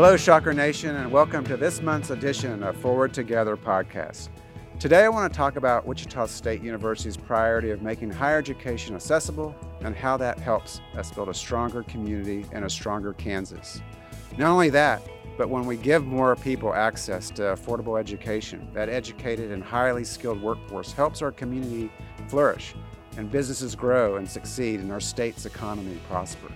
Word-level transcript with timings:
Hello, 0.00 0.16
Shocker 0.16 0.54
Nation, 0.54 0.94
and 0.94 1.10
welcome 1.10 1.42
to 1.46 1.56
this 1.56 1.82
month's 1.82 2.10
edition 2.10 2.62
of 2.62 2.76
Forward 2.76 3.12
Together 3.12 3.56
podcast. 3.56 4.28
Today, 4.78 5.02
I 5.04 5.08
want 5.08 5.32
to 5.32 5.36
talk 5.36 5.56
about 5.56 5.88
Wichita 5.88 6.26
State 6.26 6.62
University's 6.62 7.16
priority 7.16 7.72
of 7.72 7.82
making 7.82 8.10
higher 8.10 8.38
education 8.38 8.94
accessible 8.94 9.56
and 9.80 9.96
how 9.96 10.16
that 10.18 10.38
helps 10.38 10.80
us 10.96 11.10
build 11.10 11.28
a 11.28 11.34
stronger 11.34 11.82
community 11.82 12.46
and 12.52 12.64
a 12.64 12.70
stronger 12.70 13.12
Kansas. 13.12 13.82
Not 14.36 14.52
only 14.52 14.70
that, 14.70 15.02
but 15.36 15.48
when 15.48 15.66
we 15.66 15.76
give 15.76 16.06
more 16.06 16.36
people 16.36 16.72
access 16.72 17.28
to 17.30 17.42
affordable 17.42 17.98
education, 17.98 18.68
that 18.74 18.88
educated 18.88 19.50
and 19.50 19.64
highly 19.64 20.04
skilled 20.04 20.40
workforce 20.40 20.92
helps 20.92 21.22
our 21.22 21.32
community 21.32 21.90
flourish 22.28 22.76
and 23.16 23.32
businesses 23.32 23.74
grow 23.74 24.14
and 24.14 24.30
succeed 24.30 24.78
and 24.78 24.92
our 24.92 25.00
state's 25.00 25.44
economy 25.44 25.98
prosper. 26.08 26.52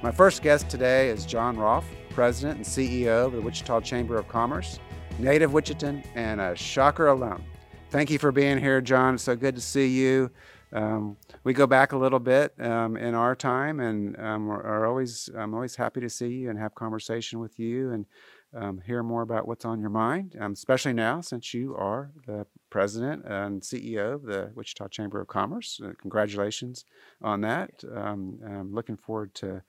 My 0.00 0.12
first 0.12 0.42
guest 0.42 0.70
today 0.70 1.08
is 1.08 1.26
John 1.26 1.56
Rolfe, 1.56 1.84
President 2.18 2.56
and 2.56 2.66
CEO 2.66 3.26
of 3.26 3.32
the 3.32 3.40
Wichita 3.40 3.80
Chamber 3.82 4.16
of 4.16 4.26
Commerce, 4.26 4.80
native 5.20 5.52
Wichita, 5.52 6.02
and 6.16 6.40
a 6.40 6.56
Shocker 6.56 7.06
alum. 7.06 7.44
Thank 7.90 8.10
you 8.10 8.18
for 8.18 8.32
being 8.32 8.58
here, 8.58 8.80
John. 8.80 9.14
It's 9.14 9.22
so 9.22 9.36
good 9.36 9.54
to 9.54 9.60
see 9.60 9.86
you. 9.86 10.28
Um, 10.72 11.16
we 11.44 11.52
go 11.52 11.68
back 11.68 11.92
a 11.92 11.96
little 11.96 12.18
bit 12.18 12.54
um, 12.58 12.96
in 12.96 13.14
our 13.14 13.36
time, 13.36 13.78
and 13.78 14.18
um, 14.18 14.50
are 14.50 14.84
always 14.84 15.30
I'm 15.38 15.54
always 15.54 15.76
happy 15.76 16.00
to 16.00 16.10
see 16.10 16.26
you 16.26 16.50
and 16.50 16.58
have 16.58 16.74
conversation 16.74 17.38
with 17.38 17.56
you 17.56 17.92
and 17.92 18.04
um, 18.52 18.82
hear 18.84 19.04
more 19.04 19.22
about 19.22 19.46
what's 19.46 19.64
on 19.64 19.78
your 19.78 19.88
mind, 19.88 20.34
um, 20.40 20.54
especially 20.54 20.94
now 20.94 21.20
since 21.20 21.54
you 21.54 21.76
are 21.76 22.10
the 22.26 22.44
president 22.68 23.26
and 23.26 23.62
CEO 23.62 24.14
of 24.14 24.24
the 24.24 24.50
Wichita 24.56 24.88
Chamber 24.88 25.20
of 25.20 25.28
Commerce. 25.28 25.80
Uh, 25.80 25.92
congratulations 26.00 26.84
on 27.22 27.42
that. 27.42 27.70
Um, 27.94 28.40
I'm 28.44 28.74
looking 28.74 28.96
forward 28.96 29.34
to 29.34 29.62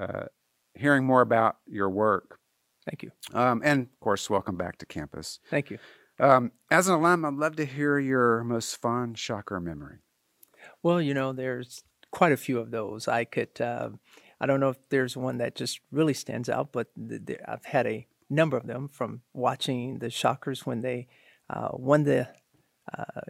uh, 0.00 0.26
hearing 0.74 1.04
more 1.04 1.20
about 1.20 1.56
your 1.66 1.90
work. 1.90 2.38
Thank 2.88 3.02
you. 3.02 3.10
and 3.62 3.82
of 3.82 4.00
course, 4.00 4.30
welcome 4.30 4.56
back 4.56 4.78
to 4.78 4.86
campus. 4.86 5.38
Thank 5.50 5.70
you. 5.70 5.78
as 6.18 6.88
an 6.88 6.94
alum, 6.94 7.24
I'd 7.24 7.34
love 7.34 7.56
to 7.56 7.64
hear 7.64 7.98
your 7.98 8.44
most 8.44 8.76
fond 8.76 9.18
shocker 9.18 9.60
memory. 9.60 9.98
Well, 10.82 11.00
you 11.00 11.14
know, 11.14 11.32
there's 11.32 11.82
quite 12.10 12.32
a 12.32 12.36
few 12.36 12.58
of 12.58 12.70
those. 12.70 13.08
I 13.08 13.24
could, 13.24 13.60
uh, 13.60 13.90
I 14.40 14.46
don't 14.46 14.60
know 14.60 14.70
if 14.70 14.78
there's 14.90 15.16
one 15.16 15.38
that 15.38 15.54
just 15.54 15.80
really 15.90 16.14
stands 16.14 16.48
out, 16.48 16.72
but 16.72 16.88
th- 16.96 17.26
th- 17.26 17.40
I've 17.46 17.64
had 17.64 17.86
a 17.86 18.06
number 18.28 18.56
of 18.56 18.66
them 18.66 18.88
from 18.88 19.22
watching 19.34 19.98
the 19.98 20.10
Shockers 20.10 20.64
when 20.64 20.80
they 20.80 21.08
uh, 21.48 21.68
won 21.72 22.04
the 22.04 22.28
uh, 22.96 23.20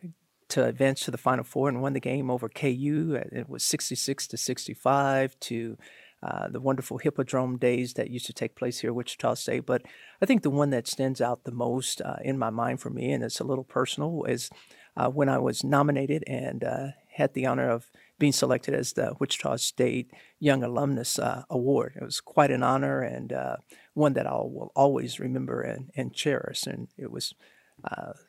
to 0.48 0.64
advance 0.64 1.00
to 1.00 1.10
the 1.10 1.18
Final 1.18 1.44
Four 1.44 1.68
and 1.68 1.80
won 1.80 1.92
the 1.92 2.00
game 2.00 2.30
over 2.30 2.48
KU. 2.48 3.20
It 3.32 3.48
was 3.48 3.62
66 3.62 4.26
to 4.28 4.36
65 4.36 5.38
to 5.40 5.78
uh, 6.22 6.48
the 6.48 6.60
wonderful 6.60 6.98
Hippodrome 6.98 7.56
days 7.56 7.94
that 7.94 8.10
used 8.10 8.26
to 8.26 8.32
take 8.32 8.54
place 8.54 8.80
here 8.80 8.90
at 8.90 8.94
Wichita 8.94 9.34
State. 9.34 9.64
But 9.64 9.82
I 10.20 10.26
think 10.26 10.42
the 10.42 10.50
one 10.50 10.70
that 10.70 10.86
stands 10.86 11.20
out 11.20 11.44
the 11.44 11.52
most 11.52 12.02
uh, 12.02 12.16
in 12.22 12.38
my 12.38 12.50
mind 12.50 12.80
for 12.80 12.90
me, 12.90 13.10
and 13.12 13.24
it's 13.24 13.40
a 13.40 13.44
little 13.44 13.64
personal, 13.64 14.24
is 14.24 14.50
uh, 14.96 15.08
when 15.08 15.30
I 15.30 15.38
was 15.38 15.64
nominated 15.64 16.22
and 16.26 16.62
uh, 16.62 16.86
had 17.14 17.32
the 17.32 17.46
honor 17.46 17.70
of 17.70 17.90
being 18.18 18.32
selected 18.32 18.74
as 18.74 18.92
the 18.92 19.14
Wichita 19.18 19.56
State 19.56 20.10
Young 20.38 20.62
Alumnus 20.62 21.18
uh, 21.18 21.44
Award. 21.48 21.94
It 21.96 22.04
was 22.04 22.20
quite 22.20 22.50
an 22.50 22.62
honor 22.62 23.00
and 23.00 23.32
uh, 23.32 23.56
one 23.94 24.12
that 24.12 24.26
I 24.26 24.32
will 24.32 24.72
always 24.76 25.18
remember 25.18 25.62
and, 25.62 25.90
and 25.96 26.12
cherish. 26.12 26.66
And 26.66 26.88
it 26.98 27.10
was 27.10 27.32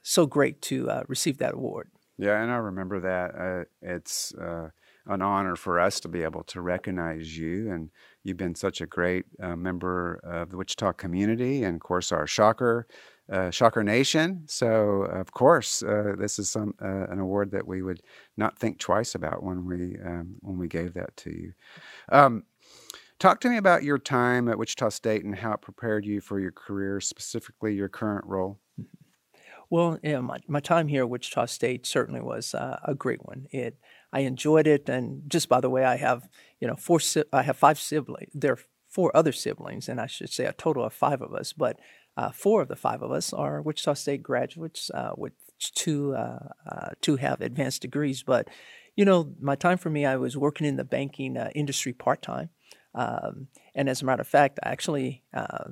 so 0.01 0.25
great 0.25 0.61
to 0.61 0.89
receive 1.09 1.39
that 1.39 1.55
award. 1.55 1.89
Yeah, 2.17 2.41
and 2.41 2.49
I 2.49 2.55
remember 2.55 3.01
that. 3.01 3.67
It's 3.81 4.33
an 5.07 5.21
honor 5.21 5.55
for 5.55 5.79
us 5.79 5.99
to 6.01 6.07
be 6.07 6.23
able 6.23 6.43
to 6.43 6.61
recognize 6.61 7.37
you, 7.37 7.71
and 7.71 7.89
you've 8.23 8.37
been 8.37 8.55
such 8.55 8.81
a 8.81 8.85
great 8.85 9.25
member 9.39 10.19
of 10.23 10.49
the 10.49 10.57
Wichita 10.57 10.93
community, 10.93 11.63
and 11.63 11.75
of 11.75 11.81
course 11.81 12.11
our 12.11 12.27
Shocker 12.27 12.87
uh, 13.31 13.49
Shocker 13.49 13.83
Nation. 13.83 14.43
So, 14.47 15.03
of 15.03 15.31
course, 15.31 15.81
uh, 15.83 16.15
this 16.17 16.37
is 16.37 16.49
some 16.49 16.73
uh, 16.81 17.07
an 17.09 17.19
award 17.19 17.51
that 17.51 17.65
we 17.65 17.81
would 17.81 18.01
not 18.37 18.59
think 18.59 18.77
twice 18.77 19.15
about 19.15 19.41
when 19.41 19.65
we 19.65 19.97
um, 20.05 20.35
when 20.41 20.57
we 20.57 20.67
gave 20.67 20.93
that 20.95 21.15
to 21.17 21.31
you. 21.31 21.53
Um, 22.11 22.43
talk 23.19 23.39
to 23.41 23.49
me 23.49 23.57
about 23.57 23.83
your 23.83 23.97
time 23.97 24.49
at 24.49 24.57
Wichita 24.57 24.89
State 24.89 25.23
and 25.23 25.35
how 25.35 25.53
it 25.53 25.61
prepared 25.61 26.05
you 26.05 26.19
for 26.19 26.39
your 26.39 26.51
career, 26.51 26.99
specifically 26.99 27.73
your 27.73 27.89
current 27.89 28.25
role. 28.25 28.59
Well, 29.71 29.99
yeah, 30.03 30.19
my, 30.19 30.37
my 30.49 30.59
time 30.59 30.89
here 30.89 31.03
at 31.03 31.09
Wichita 31.09 31.45
State 31.45 31.85
certainly 31.85 32.19
was 32.19 32.53
uh, 32.53 32.79
a 32.83 32.93
great 32.93 33.25
one. 33.25 33.47
It 33.51 33.77
I 34.11 34.19
enjoyed 34.19 34.67
it, 34.67 34.89
and 34.89 35.23
just 35.29 35.47
by 35.47 35.61
the 35.61 35.69
way, 35.69 35.85
I 35.85 35.95
have 35.95 36.27
you 36.59 36.67
know 36.67 36.75
four 36.75 36.99
I 37.31 37.43
have 37.43 37.55
five 37.57 37.79
siblings. 37.79 38.29
There 38.33 38.51
are 38.51 38.59
four 38.89 39.15
other 39.15 39.31
siblings, 39.31 39.87
and 39.87 40.01
I 40.01 40.07
should 40.07 40.29
say 40.29 40.43
a 40.43 40.51
total 40.51 40.83
of 40.83 40.93
five 40.93 41.21
of 41.21 41.33
us. 41.33 41.53
But 41.53 41.79
uh, 42.17 42.31
four 42.31 42.61
of 42.61 42.67
the 42.67 42.75
five 42.75 43.01
of 43.01 43.11
us 43.11 43.31
are 43.31 43.61
Wichita 43.61 43.93
State 43.93 44.21
graduates, 44.21 44.91
uh, 44.93 45.13
with 45.15 45.31
two 45.57 46.15
uh, 46.15 46.49
uh, 46.69 46.89
two 46.99 47.15
have 47.15 47.39
advanced 47.39 47.81
degrees. 47.81 48.23
But 48.23 48.49
you 48.97 49.05
know, 49.05 49.33
my 49.39 49.55
time 49.55 49.77
for 49.77 49.89
me, 49.89 50.05
I 50.05 50.17
was 50.17 50.35
working 50.35 50.67
in 50.67 50.75
the 50.75 50.83
banking 50.83 51.37
uh, 51.37 51.49
industry 51.55 51.93
part 51.93 52.21
time, 52.21 52.49
um, 52.93 53.47
and 53.73 53.87
as 53.87 54.01
a 54.01 54.05
matter 54.05 54.21
of 54.21 54.27
fact, 54.27 54.59
I 54.63 54.71
actually 54.71 55.23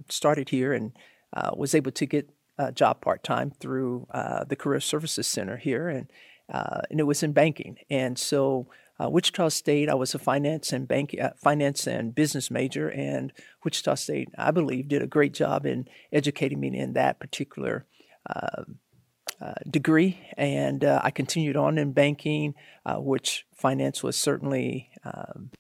started 0.08 0.48
here 0.48 0.72
and 0.72 0.94
was 1.54 1.76
able 1.76 1.92
to 1.92 2.06
get 2.06 2.30
a 2.60 2.72
job 2.72 3.02
part 3.02 3.24
time 3.24 3.52
through 3.60 4.06
the 4.48 4.56
Career 4.56 4.80
Services 4.80 5.26
Center 5.26 5.58
here, 5.58 5.90
and 5.90 6.12
and 6.48 7.00
it 7.00 7.04
was 7.04 7.24
in 7.24 7.32
banking, 7.32 7.78
and 7.90 8.20
so 8.20 8.68
uh, 9.00 9.10
Wichita 9.10 9.50
State, 9.50 9.90
I 9.90 9.96
was 9.96 10.14
a 10.14 10.20
finance 10.20 10.74
and 10.74 10.88
bank, 10.88 11.16
uh, 11.20 11.30
finance 11.38 11.88
and 11.88 12.14
business 12.14 12.52
major, 12.52 12.90
and 12.90 13.32
Wichita 13.64 13.96
State, 13.96 14.30
I 14.38 14.52
believe, 14.52 14.90
did 14.90 15.02
a 15.02 15.08
great 15.08 15.34
job 15.34 15.66
in 15.66 15.88
educating 16.12 16.60
me 16.60 16.78
in 16.78 16.94
that 16.94 17.20
particular 17.20 17.86
uh, 18.30 18.64
uh 19.40 19.54
degree. 19.70 20.20
And 20.36 20.84
uh, 20.84 21.00
I 21.02 21.12
continued 21.12 21.56
on 21.56 21.78
in 21.78 21.94
banking, 21.94 22.56
uh, 22.86 22.98
which 22.98 23.46
finance 23.56 24.04
was 24.04 24.18
certainly. 24.18 24.90
Um, 25.04 25.52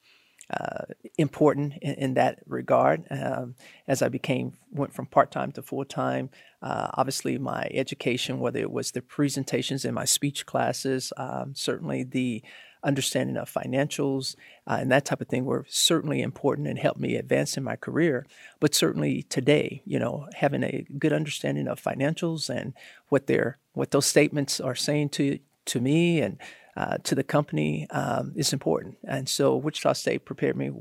uh, 0.50 0.86
important 1.18 1.74
in, 1.82 1.94
in, 1.96 2.14
that 2.16 2.40
regard. 2.48 3.06
Um, 3.12 3.56
as 3.88 4.02
I 4.02 4.10
became 4.10 4.54
went 4.72 4.94
from 4.94 5.06
part 5.06 5.32
time 5.32 5.52
to 5.54 5.62
full 5.62 5.86
time, 5.86 6.30
uh, 6.62 6.90
obviously 6.94 7.38
my 7.38 7.70
education, 7.72 8.40
whether 8.40 8.60
it 8.60 8.72
was 8.72 8.92
the 8.92 9.02
presentations 9.02 9.86
in 9.86 9.94
my 9.94 10.06
speech 10.06 10.46
classes, 10.46 11.14
um, 11.18 11.54
certainly 11.56 12.04
the 12.04 12.44
understanding 12.84 13.38
of 13.38 13.52
financials 13.52 14.36
uh, 14.68 14.78
and 14.80 14.92
that 14.92 15.06
type 15.06 15.22
of 15.22 15.28
thing 15.28 15.46
were 15.46 15.66
certainly 15.68 16.22
important 16.22 16.68
and 16.68 16.80
helped 16.80 17.00
me 17.00 17.16
advance 17.16 17.58
in 17.58 17.64
my 17.64 17.76
career. 17.76 18.26
But 18.60 18.74
certainly 18.74 19.24
today, 19.24 19.81
you 19.86 20.00
know, 20.00 20.28
having 20.36 20.64
a 20.64 20.86
good 20.98 21.14
understanding 21.14 21.68
of 21.68 21.81
financials 21.81 22.50
and 22.50 22.74
what 23.10 23.28
their 23.28 23.58
what 23.74 23.92
those 23.92 24.06
statements 24.06 24.60
are 24.60 24.76
saying 24.76 25.10
to 25.10 25.40
to 25.66 25.80
me 25.80 26.22
and 26.22 26.38
uh, 26.78 26.97
to 27.03 27.16
the 27.16 27.24
company 27.24 27.88
um, 27.91 28.34
is 28.35 28.53
important. 28.53 28.97
And 29.03 29.28
so 29.28 29.56
Wichita 29.56 29.94
State 29.94 30.25
prepared 30.25 30.56
me 30.56 30.72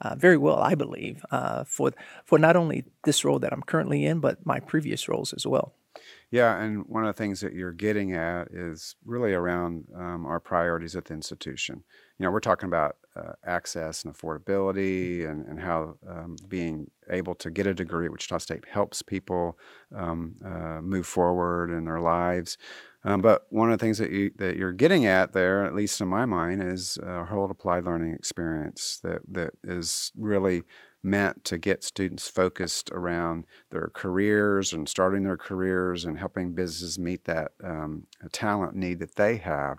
uh, 0.00 0.14
very 0.16 0.36
well, 0.36 0.58
I 0.58 0.74
believe, 0.74 1.24
uh, 1.30 1.64
for 1.64 1.92
for 2.24 2.38
not 2.38 2.56
only 2.56 2.84
this 3.04 3.24
role 3.24 3.38
that 3.38 3.52
I'm 3.52 3.62
currently 3.62 4.04
in, 4.04 4.20
but 4.20 4.44
my 4.44 4.60
previous 4.60 5.08
roles 5.08 5.32
as 5.32 5.46
well. 5.46 5.74
Yeah, 6.34 6.60
and 6.60 6.84
one 6.88 7.04
of 7.06 7.14
the 7.14 7.22
things 7.22 7.38
that 7.42 7.52
you're 7.52 7.70
getting 7.70 8.12
at 8.12 8.48
is 8.50 8.96
really 9.04 9.34
around 9.34 9.84
um, 9.94 10.26
our 10.26 10.40
priorities 10.40 10.96
at 10.96 11.04
the 11.04 11.14
institution. 11.14 11.84
You 12.18 12.24
know, 12.24 12.32
we're 12.32 12.40
talking 12.40 12.66
about 12.66 12.96
uh, 13.14 13.34
access 13.46 14.04
and 14.04 14.12
affordability 14.12 15.30
and, 15.30 15.46
and 15.46 15.60
how 15.60 15.94
um, 16.08 16.34
being 16.48 16.90
able 17.08 17.36
to 17.36 17.52
get 17.52 17.68
a 17.68 17.72
degree 17.72 18.06
at 18.06 18.10
Wichita 18.10 18.38
State 18.38 18.64
helps 18.68 19.00
people 19.00 19.56
um, 19.94 20.34
uh, 20.44 20.80
move 20.80 21.06
forward 21.06 21.70
in 21.70 21.84
their 21.84 22.00
lives. 22.00 22.58
Um, 23.04 23.22
but 23.22 23.46
one 23.50 23.70
of 23.70 23.78
the 23.78 23.84
things 23.84 23.98
that 23.98 24.10
you 24.10 24.32
that 24.38 24.56
you're 24.56 24.72
getting 24.72 25.06
at 25.06 25.34
there, 25.34 25.64
at 25.64 25.72
least 25.72 26.00
in 26.00 26.08
my 26.08 26.24
mind, 26.24 26.64
is 26.64 26.98
a 27.00 27.26
whole 27.26 27.48
applied 27.48 27.84
learning 27.84 28.12
experience 28.12 28.98
that 29.04 29.20
that 29.30 29.52
is 29.62 30.10
really 30.16 30.64
meant 31.04 31.44
to 31.44 31.58
get 31.58 31.84
students 31.84 32.28
focused 32.28 32.90
around 32.90 33.44
their 33.70 33.90
careers 33.92 34.72
and 34.72 34.88
starting 34.88 35.24
their 35.24 35.36
careers 35.36 36.04
and 36.04 36.18
helping 36.18 36.52
businesses 36.52 36.98
meet 36.98 37.24
that 37.24 37.52
um, 37.62 38.06
talent 38.32 38.74
need 38.74 38.98
that 39.00 39.16
they 39.16 39.36
have. 39.36 39.78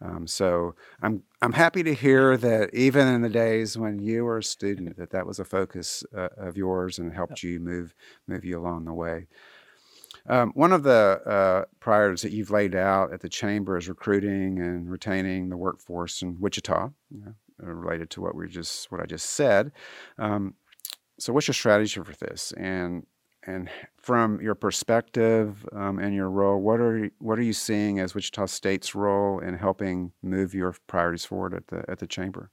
Um, 0.00 0.26
so 0.26 0.74
I'm 1.00 1.22
I'm 1.40 1.52
happy 1.52 1.82
to 1.84 1.94
hear 1.94 2.36
that 2.36 2.74
even 2.74 3.06
in 3.08 3.22
the 3.22 3.28
days 3.28 3.78
when 3.78 4.00
you 4.00 4.24
were 4.24 4.38
a 4.38 4.42
student, 4.42 4.96
that 4.96 5.10
that 5.10 5.26
was 5.26 5.38
a 5.38 5.44
focus 5.44 6.04
uh, 6.16 6.28
of 6.36 6.56
yours 6.56 6.98
and 6.98 7.12
helped 7.12 7.42
you 7.42 7.60
move 7.60 7.94
move 8.26 8.44
you 8.44 8.58
along 8.58 8.84
the 8.84 8.92
way. 8.92 9.28
Um, 10.26 10.52
one 10.54 10.72
of 10.72 10.82
the 10.82 11.20
uh, 11.26 11.64
priorities 11.80 12.22
that 12.22 12.32
you've 12.32 12.50
laid 12.50 12.74
out 12.74 13.12
at 13.12 13.20
the 13.20 13.28
chamber 13.28 13.76
is 13.76 13.88
recruiting 13.88 14.58
and 14.58 14.90
retaining 14.90 15.50
the 15.50 15.56
workforce 15.56 16.22
in 16.22 16.40
Wichita, 16.40 16.90
you 17.10 17.24
know, 17.24 17.34
related 17.58 18.10
to 18.10 18.22
what 18.22 18.34
we 18.34 18.48
just 18.48 18.90
what 18.90 19.00
I 19.00 19.06
just 19.06 19.30
said. 19.30 19.72
Um, 20.18 20.54
so 21.18 21.32
what's 21.32 21.46
your 21.46 21.54
strategy 21.54 22.00
for 22.00 22.14
this? 22.16 22.52
And 22.56 23.06
and 23.46 23.68
from 23.98 24.40
your 24.40 24.54
perspective 24.54 25.66
um, 25.72 25.98
and 25.98 26.14
your 26.14 26.30
role 26.30 26.58
what 26.60 26.80
are 26.80 27.10
what 27.18 27.38
are 27.38 27.42
you 27.42 27.52
seeing 27.52 27.98
as 27.98 28.14
wichita 28.14 28.46
state's 28.46 28.94
role 28.94 29.38
in 29.38 29.54
helping 29.54 30.12
move 30.22 30.54
your 30.54 30.74
priorities 30.86 31.24
forward 31.24 31.54
at 31.54 31.66
the 31.68 31.84
at 31.88 31.98
the 31.98 32.06
chamber? 32.06 32.50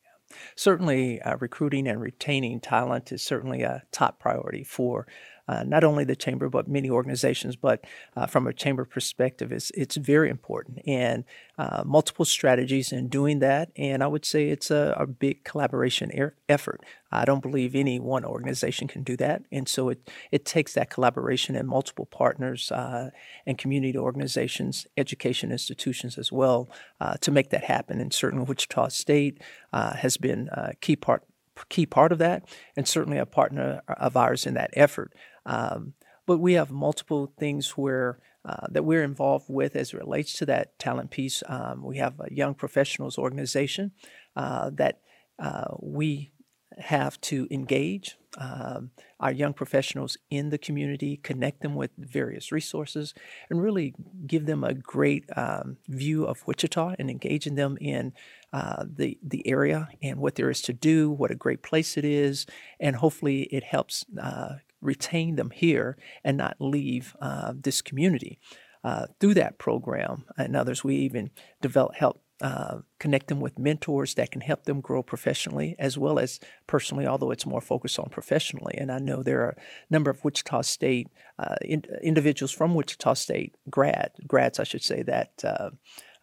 Certainly 0.55 1.21
uh, 1.21 1.37
recruiting 1.39 1.87
and 1.87 1.99
retaining 1.99 2.59
talent 2.61 3.11
is 3.11 3.21
certainly 3.21 3.63
a 3.63 3.83
top 3.91 4.19
priority 4.19 4.63
for 4.63 5.07
uh, 5.51 5.63
not 5.63 5.83
only 5.83 6.05
the 6.05 6.15
chamber 6.15 6.47
but 6.49 6.67
many 6.67 6.89
organizations. 6.89 7.57
But 7.57 7.83
uh, 8.15 8.25
from 8.25 8.47
a 8.47 8.53
chamber 8.53 8.85
perspective, 8.85 9.51
it's 9.51 9.69
it's 9.71 9.97
very 9.97 10.29
important 10.29 10.79
and 10.87 11.25
uh, 11.57 11.83
multiple 11.85 12.25
strategies 12.25 12.91
in 12.93 13.09
doing 13.09 13.39
that. 13.39 13.69
And 13.75 14.01
I 14.01 14.07
would 14.07 14.23
say 14.23 14.49
it's 14.49 14.71
a, 14.71 14.95
a 14.97 15.05
big 15.05 15.43
collaboration 15.43 16.09
er- 16.17 16.35
effort. 16.47 16.81
I 17.11 17.25
don't 17.25 17.41
believe 17.41 17.75
any 17.75 17.99
one 17.99 18.23
organization 18.23 18.87
can 18.87 19.03
do 19.03 19.17
that, 19.17 19.43
and 19.51 19.67
so 19.67 19.89
it 19.89 20.09
it 20.31 20.45
takes 20.45 20.73
that 20.75 20.89
collaboration 20.89 21.57
and 21.57 21.67
multiple 21.67 22.05
partners 22.05 22.71
uh, 22.71 23.09
and 23.45 23.57
community 23.57 23.97
organizations, 23.97 24.87
education 24.95 25.51
institutions 25.51 26.17
as 26.17 26.31
well 26.31 26.69
uh, 27.01 27.15
to 27.17 27.31
make 27.31 27.49
that 27.49 27.65
happen. 27.65 27.99
And 27.99 28.13
certainly, 28.13 28.45
Wichita 28.45 28.87
State 28.87 29.41
has 29.73 30.15
been 30.15 30.47
a 30.53 30.73
key 30.79 30.95
part 30.95 31.23
key 31.69 31.85
part 31.85 32.11
of 32.11 32.17
that, 32.19 32.47
and 32.75 32.87
certainly 32.87 33.17
a 33.17 33.25
partner 33.25 33.81
of 33.87 34.15
ours 34.15 34.45
in 34.45 34.53
that 34.53 34.71
effort. 34.73 35.13
Um, 35.45 35.93
but 36.25 36.37
we 36.37 36.53
have 36.53 36.71
multiple 36.71 37.33
things 37.37 37.71
where 37.71 38.19
uh, 38.43 38.67
that 38.71 38.83
we're 38.83 39.03
involved 39.03 39.45
with 39.49 39.75
as 39.75 39.93
it 39.93 39.97
relates 39.97 40.33
to 40.33 40.45
that 40.47 40.77
talent 40.79 41.11
piece. 41.11 41.43
Um, 41.47 41.83
we 41.83 41.97
have 41.97 42.19
a 42.19 42.33
young 42.33 42.55
professionals 42.55 43.17
organization 43.17 43.91
uh, 44.35 44.71
that 44.73 45.01
uh, 45.37 45.75
we 45.79 46.31
have 46.77 47.19
to 47.21 47.47
engage 47.51 48.17
um, 48.37 48.91
our 49.19 49.31
young 49.31 49.53
professionals 49.53 50.17
in 50.29 50.49
the 50.49 50.57
community, 50.57 51.17
connect 51.17 51.61
them 51.61 51.75
with 51.75 51.91
various 51.97 52.51
resources, 52.51 53.13
and 53.49 53.61
really 53.61 53.93
give 54.25 54.45
them 54.45 54.63
a 54.63 54.73
great 54.73 55.25
um, 55.35 55.77
view 55.87 56.25
of 56.25 56.45
Wichita 56.47 56.95
and 56.97 57.09
engaging 57.09 57.55
them 57.55 57.77
in 57.81 58.13
uh, 58.53 58.85
the 58.87 59.17
the 59.21 59.45
area 59.47 59.89
and 60.01 60.19
what 60.19 60.35
there 60.35 60.49
is 60.49 60.61
to 60.63 60.73
do, 60.73 61.11
what 61.11 61.31
a 61.31 61.35
great 61.35 61.61
place 61.61 61.97
it 61.97 62.05
is, 62.05 62.45
and 62.79 62.95
hopefully 62.95 63.43
it 63.43 63.63
helps 63.63 64.05
uh, 64.21 64.55
retain 64.81 65.35
them 65.35 65.51
here 65.51 65.97
and 66.23 66.37
not 66.37 66.57
leave 66.59 67.15
uh, 67.21 67.53
this 67.55 67.81
community. 67.81 68.39
Uh, 68.83 69.05
through 69.19 69.35
that 69.35 69.59
program 69.59 70.25
and 70.37 70.55
others, 70.55 70.83
we 70.83 70.95
even 70.95 71.29
develop 71.61 71.93
help 71.95 72.23
uh, 72.41 72.79
connect 72.99 73.27
them 73.27 73.39
with 73.39 73.59
mentors 73.59 74.15
that 74.15 74.31
can 74.31 74.41
help 74.41 74.63
them 74.63 74.81
grow 74.81 75.03
professionally 75.03 75.75
as 75.77 75.95
well 75.95 76.17
as 76.17 76.39
personally, 76.65 77.05
although 77.05 77.29
it's 77.29 77.45
more 77.45 77.61
focused 77.61 77.99
on 77.99 78.09
professionally. 78.09 78.73
And 78.79 78.91
I 78.91 78.97
know 78.97 79.21
there 79.21 79.43
are 79.43 79.49
a 79.49 79.61
number 79.91 80.09
of 80.09 80.23
Wichita 80.23 80.63
State 80.63 81.09
uh, 81.37 81.55
in, 81.61 81.83
individuals 82.01 82.51
from 82.51 82.73
Wichita 82.73 83.13
State 83.13 83.55
grad 83.69 84.11
grads, 84.25 84.59
I 84.59 84.63
should 84.63 84.83
say, 84.83 85.03
that 85.03 85.43
uh, 85.43 85.69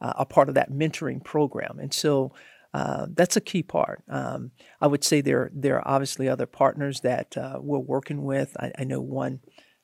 uh 0.00 0.12
are 0.16 0.26
part 0.26 0.48
of 0.48 0.56
that 0.56 0.72
mentoring 0.72 1.22
program. 1.22 1.78
And 1.78 1.94
so. 1.94 2.32
Uh, 2.78 3.06
that's 3.18 3.36
a 3.36 3.40
key 3.50 3.62
part. 3.62 4.02
Um, 4.08 4.52
I 4.80 4.86
would 4.86 5.04
say 5.04 5.20
there 5.20 5.50
there 5.52 5.76
are 5.78 5.88
obviously 5.94 6.28
other 6.28 6.46
partners 6.46 7.00
that 7.00 7.28
we're 7.68 7.78
working 7.96 8.20
with. 8.32 8.50
I, 8.64 8.66
I 8.80 8.84
know 8.84 9.00
one 9.00 9.40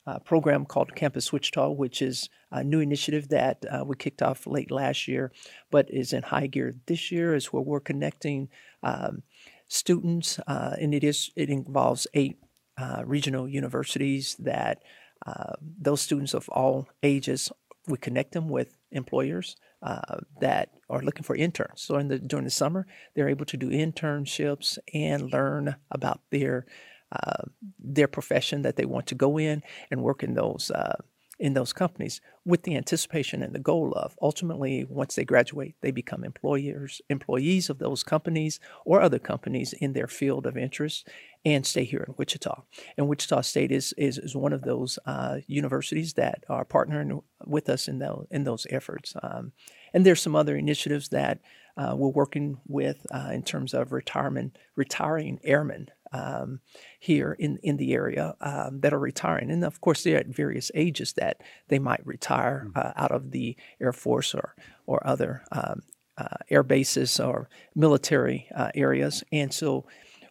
uh, 0.07 0.19
program 0.19 0.65
called 0.65 0.95
Campus 0.95 1.33
Wichita, 1.33 1.71
which 1.71 2.01
is 2.01 2.29
a 2.51 2.63
new 2.63 2.79
initiative 2.79 3.29
that 3.29 3.65
uh, 3.69 3.83
we 3.85 3.95
kicked 3.95 4.21
off 4.21 4.45
late 4.45 4.71
last 4.71 5.07
year, 5.07 5.31
but 5.71 5.89
is 5.89 6.13
in 6.13 6.23
high 6.23 6.47
gear 6.47 6.75
this 6.85 7.11
year. 7.11 7.35
Is 7.35 7.47
where 7.47 7.63
we're 7.63 7.79
connecting 7.79 8.49
um, 8.83 9.23
students, 9.67 10.39
uh, 10.47 10.75
and 10.79 10.93
it 10.93 11.03
is 11.03 11.31
it 11.35 11.49
involves 11.49 12.07
eight 12.13 12.37
uh, 12.77 13.01
regional 13.05 13.47
universities 13.47 14.35
that 14.39 14.83
uh, 15.25 15.53
those 15.81 16.01
students 16.01 16.33
of 16.33 16.47
all 16.49 16.87
ages. 17.01 17.51
We 17.87 17.97
connect 17.97 18.31
them 18.31 18.49
with 18.49 18.75
employers 18.91 19.55
uh, 19.85 20.17
that 20.41 20.71
are 20.89 21.01
looking 21.01 21.23
for 21.23 21.35
interns. 21.35 21.81
So 21.81 21.97
in 21.97 22.07
the 22.07 22.17
during 22.17 22.45
the 22.45 22.51
summer, 22.51 22.87
they're 23.13 23.29
able 23.29 23.45
to 23.45 23.57
do 23.57 23.69
internships 23.69 24.79
and 24.93 25.31
learn 25.31 25.75
about 25.91 26.21
their 26.31 26.65
uh, 27.11 27.43
their 27.79 28.07
profession 28.07 28.63
that 28.63 28.77
they 28.77 28.85
want 28.85 29.05
to 29.07 29.15
go 29.15 29.37
in 29.37 29.61
and 29.91 30.01
work 30.01 30.23
in 30.23 30.33
those 30.33 30.71
uh, 30.71 30.97
in 31.37 31.53
those 31.53 31.71
companies 31.71 32.19
with 32.45 32.63
the 32.63 32.75
anticipation 32.75 33.43
and 33.43 33.53
the 33.53 33.59
goal 33.59 33.91
of 33.93 34.15
ultimately 34.21 34.85
once 34.85 35.15
they 35.15 35.25
graduate 35.25 35.75
they 35.81 35.91
become 35.91 36.23
employers 36.23 37.01
employees 37.09 37.69
of 37.69 37.77
those 37.77 38.03
companies 38.03 38.59
or 38.85 39.01
other 39.01 39.19
companies 39.19 39.73
in 39.73 39.93
their 39.93 40.07
field 40.07 40.47
of 40.47 40.57
interest 40.57 41.07
and 41.45 41.65
stay 41.65 41.83
here 41.83 42.03
in 42.07 42.15
Wichita. 42.17 42.63
And 42.97 43.07
Wichita 43.07 43.41
State 43.41 43.71
is 43.71 43.93
is, 43.97 44.17
is 44.17 44.35
one 44.35 44.51
of 44.51 44.63
those 44.63 44.97
uh, 45.05 45.37
universities 45.47 46.13
that 46.13 46.43
are 46.49 46.65
partnering 46.65 47.21
with 47.47 47.69
us 47.69 47.87
in 47.87 47.99
those 47.99 48.27
in 48.31 48.43
those 48.43 48.67
efforts. 48.69 49.15
Um, 49.21 49.51
and 49.93 50.05
there's 50.05 50.21
some 50.21 50.35
other 50.35 50.55
initiatives 50.57 51.09
that 51.09 51.39
uh, 51.77 51.93
we're 51.95 52.09
working 52.09 52.57
with 52.67 53.05
uh, 53.11 53.29
in 53.33 53.43
terms 53.43 53.73
of 53.73 53.91
retirement 53.91 54.57
retiring 54.75 55.39
airmen 55.43 55.89
um, 56.11 56.61
here 56.99 57.35
in, 57.37 57.57
in 57.63 57.77
the 57.77 57.93
area 57.93 58.35
um, 58.41 58.79
that 58.81 58.93
are 58.93 58.99
retiring. 58.99 59.51
And 59.51 59.65
of 59.65 59.81
course, 59.81 60.03
they're 60.03 60.19
at 60.19 60.27
various 60.27 60.71
ages 60.73 61.13
that 61.13 61.41
they 61.67 61.79
might 61.79 62.05
retire 62.05 62.67
mm. 62.69 62.77
uh, 62.77 62.93
out 62.95 63.11
of 63.11 63.31
the 63.31 63.57
Air 63.81 63.93
Force 63.93 64.33
or, 64.33 64.55
or 64.85 65.05
other 65.05 65.43
um, 65.51 65.81
uh, 66.17 66.37
air 66.49 66.63
bases 66.63 67.19
or 67.19 67.49
military 67.75 68.47
uh, 68.55 68.71
areas. 68.73 69.23
And 69.31 69.53
so 69.53 69.85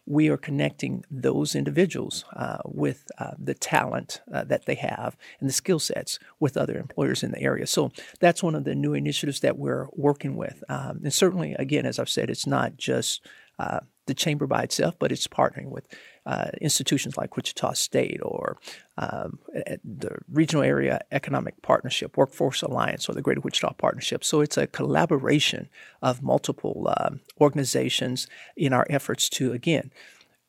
we 0.05 0.29
are 0.29 0.37
connecting 0.37 1.03
those 1.09 1.55
individuals 1.55 2.25
uh, 2.35 2.59
with 2.65 3.05
uh, 3.17 3.31
the 3.39 3.53
talent 3.53 4.21
uh, 4.31 4.43
that 4.43 4.65
they 4.65 4.75
have 4.75 5.17
and 5.39 5.49
the 5.49 5.53
skill 5.53 5.79
sets 5.79 6.19
with 6.39 6.57
other 6.57 6.77
employers 6.77 7.23
in 7.23 7.31
the 7.31 7.41
area. 7.41 7.65
So 7.65 7.91
that's 8.19 8.43
one 8.43 8.55
of 8.55 8.63
the 8.63 8.75
new 8.75 8.93
initiatives 8.93 9.39
that 9.39 9.57
we're 9.57 9.87
working 9.93 10.35
with. 10.35 10.63
Um, 10.69 11.01
and 11.03 11.13
certainly, 11.13 11.53
again, 11.53 11.85
as 11.85 11.97
I've 11.97 12.09
said, 12.09 12.29
it's 12.29 12.47
not 12.47 12.77
just 12.77 13.25
uh, 13.57 13.79
the 14.05 14.13
chamber 14.13 14.45
by 14.45 14.63
itself, 14.63 14.95
but 14.99 15.11
it's 15.11 15.27
partnering 15.27 15.69
with 15.69 15.87
uh, 16.25 16.49
institutions 16.61 17.17
like 17.17 17.35
Wichita 17.35 17.73
State 17.73 18.19
or 18.21 18.57
um, 18.97 19.39
the 19.83 20.17
Regional 20.31 20.63
Area 20.63 21.01
Economic 21.11 21.61
Partnership, 21.61 22.17
Workforce 22.17 22.61
Alliance, 22.61 23.09
or 23.09 23.13
the 23.13 23.21
Greater 23.21 23.41
Wichita 23.41 23.73
Partnership. 23.73 24.23
So 24.23 24.41
it's 24.41 24.57
a 24.57 24.67
collaboration 24.67 25.69
of 26.01 26.21
multiple 26.21 26.93
um, 26.97 27.21
organizations 27.39 28.27
in 28.55 28.73
our 28.73 28.85
efforts 28.89 29.29
to, 29.29 29.51
again, 29.51 29.91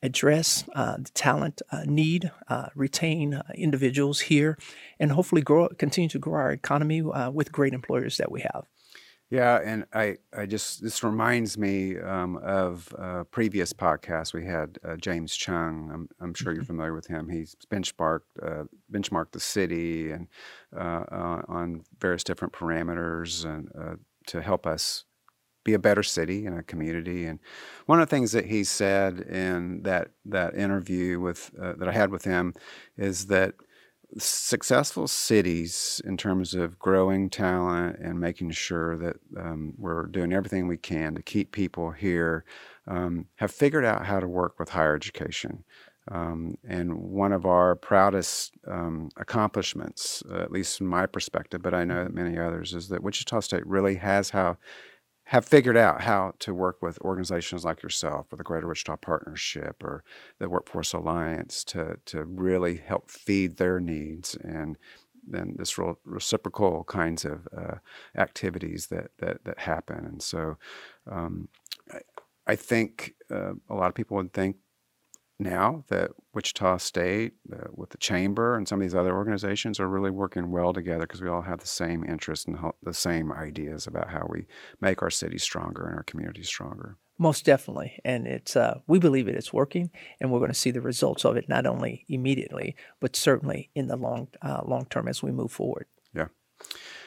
address 0.03 0.65
uh, 0.75 0.97
the 0.99 1.11
talent 1.15 1.63
uh, 1.73 1.83
need, 1.85 2.31
uh, 2.49 2.69
retain 2.75 3.35
uh, 3.35 3.43
individuals 3.55 4.21
here, 4.21 4.57
and 5.01 5.13
hopefully 5.13 5.43
grow, 5.43 5.69
continue 5.69 6.09
to 6.09 6.19
grow 6.19 6.35
our 6.35 6.53
economy 6.53 7.03
uh, 7.03 7.31
with 7.31 7.53
great 7.53 7.73
employers 7.73 8.17
that 8.19 8.31
we 8.31 8.41
have. 8.43 8.67
Yeah, 9.29 9.59
and 9.65 9.87
I, 9.93 10.19
I 10.37 10.47
just 10.47 10.83
this 10.83 11.03
reminds 11.03 11.59
me 11.59 11.99
um, 11.99 12.37
of 12.37 12.95
a 12.97 13.25
previous 13.25 13.73
podcast 13.73 14.33
we 14.33 14.45
had 14.45 14.79
uh, 14.87 14.97
James 14.97 15.35
Chung. 15.35 15.91
I'm, 15.93 16.09
I'm 16.21 16.33
sure 16.33 16.53
you're 16.53 16.63
mm-hmm. 16.63 16.69
familiar 16.69 16.95
with 16.95 17.09
him. 17.09 17.29
He's 17.29 17.57
benchmarked 17.69 18.21
uh, 18.41 18.65
benchmarked 18.93 19.33
the 19.33 19.41
city 19.41 20.13
and 20.13 20.29
uh, 20.77 21.05
uh 21.11 21.43
on 21.49 21.83
various 21.99 22.23
different 22.23 22.55
parameters 22.55 23.45
and 23.45 23.69
uh, 23.77 23.97
to 24.29 24.43
help 24.43 24.65
us 24.65 25.05
be 25.65 25.75
a 25.75 25.79
better 25.81 26.05
city 26.05 26.47
and 26.47 26.57
a 26.57 26.63
community. 26.63 27.27
And 27.27 27.41
one 27.87 28.01
of 28.01 28.09
the 28.09 28.15
things 28.15 28.31
that 28.31 28.47
he 28.47 28.63
said 28.63 29.19
in 29.19 29.83
that 29.83 30.11
that 30.25 30.55
interview 30.55 31.19
with 31.19 31.51
uh, 31.61 31.73
that 31.79 31.89
I 31.89 31.93
had 31.93 32.11
with 32.11 32.23
him 32.23 32.55
is 32.97 33.27
that 33.27 33.55
successful 34.19 35.09
cities 35.09 36.01
in 36.05 36.17
terms 36.17 36.55
of 36.55 36.79
growing 36.79 37.29
talent 37.29 37.99
and 37.99 38.21
making 38.21 38.51
sure 38.51 38.97
that 38.97 39.17
um, 39.37 39.75
we're 39.77 40.07
doing 40.07 40.33
everything 40.33 40.67
we 40.69 40.77
can 40.77 41.15
to 41.15 41.23
keep 41.23 41.53
people 41.53 41.91
here 41.91 42.45
um, 42.87 43.27
have 43.37 43.51
figured 43.51 43.85
out 43.85 44.07
how 44.07 44.21
to 44.21 44.29
work 44.29 44.59
with 44.59 44.69
higher 44.71 44.95
education. 44.95 45.65
Um, 46.09 46.57
and 46.69 46.95
one 46.95 47.33
of 47.33 47.47
our 47.47 47.75
proudest 47.75 48.53
um, 48.69 49.11
accomplishments, 49.17 50.23
uh, 50.31 50.37
at 50.37 50.53
least 50.53 50.79
from 50.79 50.87
my 50.87 51.07
perspective, 51.07 51.63
but 51.63 51.75
I 51.75 51.85
know 51.85 52.05
that 52.05 52.15
many 52.15 52.39
others, 52.39 52.75
is 52.75 52.89
that 52.91 53.03
Wichita 53.03 53.41
State 53.41 53.67
really 53.67 53.97
has 53.97 54.31
how 54.31 54.57
have 55.31 55.45
figured 55.45 55.77
out 55.77 56.03
how 56.03 56.33
to 56.39 56.55
work 56.55 56.81
with 56.81 57.01
organizations 57.01 57.65
like 57.65 57.83
yourself 57.83 58.33
or 58.33 58.37
the 58.37 58.45
Greater 58.45 58.69
Wichita 58.69 58.97
Partnership 58.99 59.83
or 59.83 60.05
the 60.39 60.49
Workforce 60.49 60.93
Alliance 60.93 61.65
to, 61.65 61.99
to 62.07 62.23
really 62.25 62.77
help 62.77 63.11
feed 63.11 63.57
their 63.57 63.81
needs 63.81 64.37
and 64.37 64.79
then 65.27 65.57
this 65.59 65.79
real 65.79 65.99
reciprocal 66.05 66.85
kinds 66.85 67.25
of 67.25 67.49
uh, 67.57 67.75
activities 68.17 68.87
that, 68.87 69.11
that, 69.19 69.43
that 69.43 69.59
happen. 69.59 70.05
And 70.05 70.23
so 70.23 70.59
um, 71.11 71.49
I, 71.93 71.99
I, 72.47 72.55
think 72.55 73.15
uh, 73.29 73.55
a 73.69 73.75
lot 73.75 73.89
of 73.89 73.97
people 73.97 74.17
would 74.19 74.33
think 74.33 74.59
now 75.39 75.85
that 75.89 76.13
Wichita 76.33 76.79
State, 76.79 77.35
uh, 77.53 77.67
with 77.73 77.91
the 77.91 77.99
chamber 77.99 78.57
and 78.57 78.67
some 78.67 78.81
of 78.81 78.83
these 78.83 78.95
other 78.95 79.15
organizations, 79.15 79.79
are 79.79 79.89
really 79.89 80.11
working 80.11 80.51
well 80.51 80.73
together 80.73 81.01
because 81.01 81.21
we 81.21 81.29
all 81.29 81.43
have 81.43 81.61
the 81.61 81.67
same 81.67 82.05
interests 82.05 82.47
and 82.47 82.59
the 82.83 82.95
same 82.95 83.31
ideas 83.33 83.87
about 83.87 84.11
how 84.11 84.27
we 84.29 84.47
make 84.81 85.03
our 85.03 85.11
city 85.11 85.39
stronger 85.39 85.87
and 85.87 85.97
our 85.97 86.03
community 86.03 86.43
stronger. 86.43 86.97
Most 87.19 87.45
definitely, 87.45 87.99
and 88.05 88.27
it's 88.27 88.57
uh, 88.57 88.81
we 88.87 88.99
believe 88.99 89.27
it 89.27 89.37
is 89.37 89.53
working, 89.53 89.91
and 90.21 90.31
we're 90.31 90.39
going 90.39 90.51
to 90.51 90.55
see 90.55 90.71
the 90.71 90.83
results 90.83 91.25
of 91.25 91.37
it 91.37 91.49
not 91.49 91.67
only 91.67 92.05
immediately, 92.09 92.77
but 93.01 93.17
certainly 93.17 93.71
in 93.75 93.89
the 93.89 93.97
long 93.97 94.29
uh, 94.43 94.61
long 94.67 94.87
term 94.87 95.09
as 95.09 95.23
we 95.23 95.33
move 95.33 95.51
forward. 95.51 95.87
Yeah. 96.15 96.27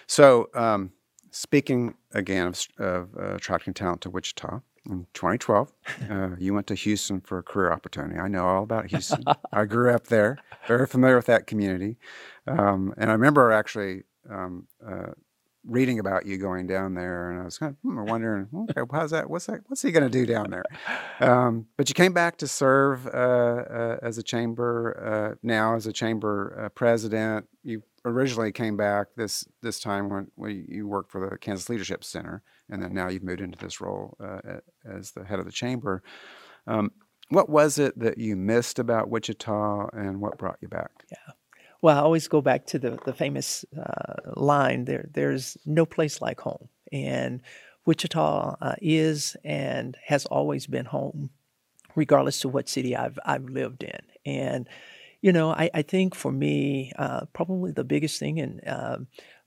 So, 0.08 0.50
um, 0.56 0.94
speaking 1.30 1.94
again 2.12 2.48
of, 2.48 2.68
of 2.80 3.10
uh, 3.18 3.36
attracting 3.36 3.76
talent 3.76 4.02
to 4.02 4.10
Wichita, 4.10 4.62
in 4.86 5.08
2012. 5.14 5.72
Uh, 6.10 6.30
you 6.38 6.54
went 6.54 6.68
to 6.68 6.76
Houston 6.76 7.22
for 7.22 7.40
a 7.40 7.44
career 7.44 7.72
opportunity. 7.72 8.20
I 8.20 8.28
know 8.28 8.46
all 8.46 8.64
about 8.64 8.88
Houston. 8.88 9.24
I 9.52 9.66
grew 9.66 9.94
up 9.94 10.08
there, 10.08 10.38
very 10.68 10.88
familiar 10.88 11.16
with 11.16 11.28
that 11.28 11.48
community. 11.48 11.98
Um, 12.48 12.94
and 12.98 13.10
I 13.10 13.14
remember 13.14 13.52
actually 13.52 14.04
um, 14.30 14.68
uh, 14.86 15.12
reading 15.66 16.00
about 16.00 16.26
you 16.26 16.38
going 16.38 16.68
down 16.68 16.94
there, 16.94 17.32
and 17.32 17.42
I 17.42 17.46
was 17.46 17.58
kind 17.58 17.72
of 17.72 17.78
hmm, 17.82 18.06
wondering, 18.06 18.48
okay, 18.54 18.82
how's 18.92 19.12
that? 19.12 19.30
What's 19.30 19.46
that? 19.46 19.62
What's 19.68 19.82
he 19.82 19.92
going 19.92 20.04
to 20.04 20.10
do 20.10 20.26
down 20.26 20.50
there? 20.50 20.64
Um, 21.20 21.68
but 21.78 21.90
you 21.90 21.96
came 21.96 22.14
back 22.14 22.38
to 22.38 22.48
serve 22.48 23.08
uh, 23.08 23.10
uh, 23.10 23.98
as 24.02 24.18
a 24.18 24.24
chamber 24.24 25.34
uh, 25.34 25.36
now 25.44 25.76
as 25.76 25.86
a 25.86 25.94
chamber 25.94 26.64
uh, 26.66 26.70
president. 26.70 27.48
You 27.64 27.84
originally 28.06 28.52
came 28.52 28.78
back 28.78 29.08
this 29.16 29.46
this 29.62 29.80
time 29.80 30.10
when, 30.10 30.32
when 30.36 30.66
you 30.68 30.88
worked 30.88 31.12
for 31.12 31.30
the 31.30 31.38
Kansas 31.38 31.70
Leadership 31.70 32.04
Center, 32.04 32.42
and 32.70 32.82
then 32.82 32.94
now 32.94 33.10
you've 33.10 33.24
moved 33.24 33.42
into 33.42 33.58
this 33.58 33.82
role 33.82 34.18
uh, 34.24 34.40
as 34.86 35.12
the 35.12 35.24
head 35.24 35.40
of 35.40 35.46
the 35.46 35.52
chamber. 35.52 36.04
Um, 36.68 36.92
what 37.30 37.50
was 37.50 37.78
it 37.78 37.98
that 38.00 38.18
you 38.18 38.36
missed 38.36 38.80
about 38.80 39.10
Wichita, 39.10 39.90
and 39.94 40.20
what 40.20 40.38
brought 40.38 40.58
you 40.62 40.68
back? 40.68 40.92
Yeah. 41.12 41.34
Well, 41.82 41.98
I 41.98 42.02
always 42.02 42.28
go 42.28 42.42
back 42.42 42.66
to 42.68 42.80
the 42.80 43.00
the 43.06 43.14
famous 43.14 43.64
uh, 43.78 44.34
line: 44.36 44.86
"There, 44.86 45.10
there's 45.14 45.58
no 45.66 45.86
place 45.86 46.22
like 46.22 46.40
home," 46.40 46.70
and 46.92 47.42
Wichita 47.86 48.56
uh, 48.62 48.76
is 48.82 49.38
and 49.44 49.98
has 50.06 50.26
always 50.26 50.68
been 50.68 50.86
home, 50.86 51.30
regardless 51.96 52.40
to 52.42 52.50
what 52.50 52.68
city 52.68 52.96
I've 52.96 53.20
I've 53.26 53.46
lived 53.46 53.84
in. 53.84 54.02
And 54.26 54.68
you 55.22 55.34
know, 55.34 55.52
I, 55.52 55.70
I 55.74 55.82
think 55.82 56.16
for 56.16 56.32
me, 56.32 56.94
uh, 56.98 57.26
probably 57.34 57.72
the 57.72 57.84
biggest 57.84 58.20
thing, 58.20 58.40
and 58.40 58.62
uh, 58.68 58.98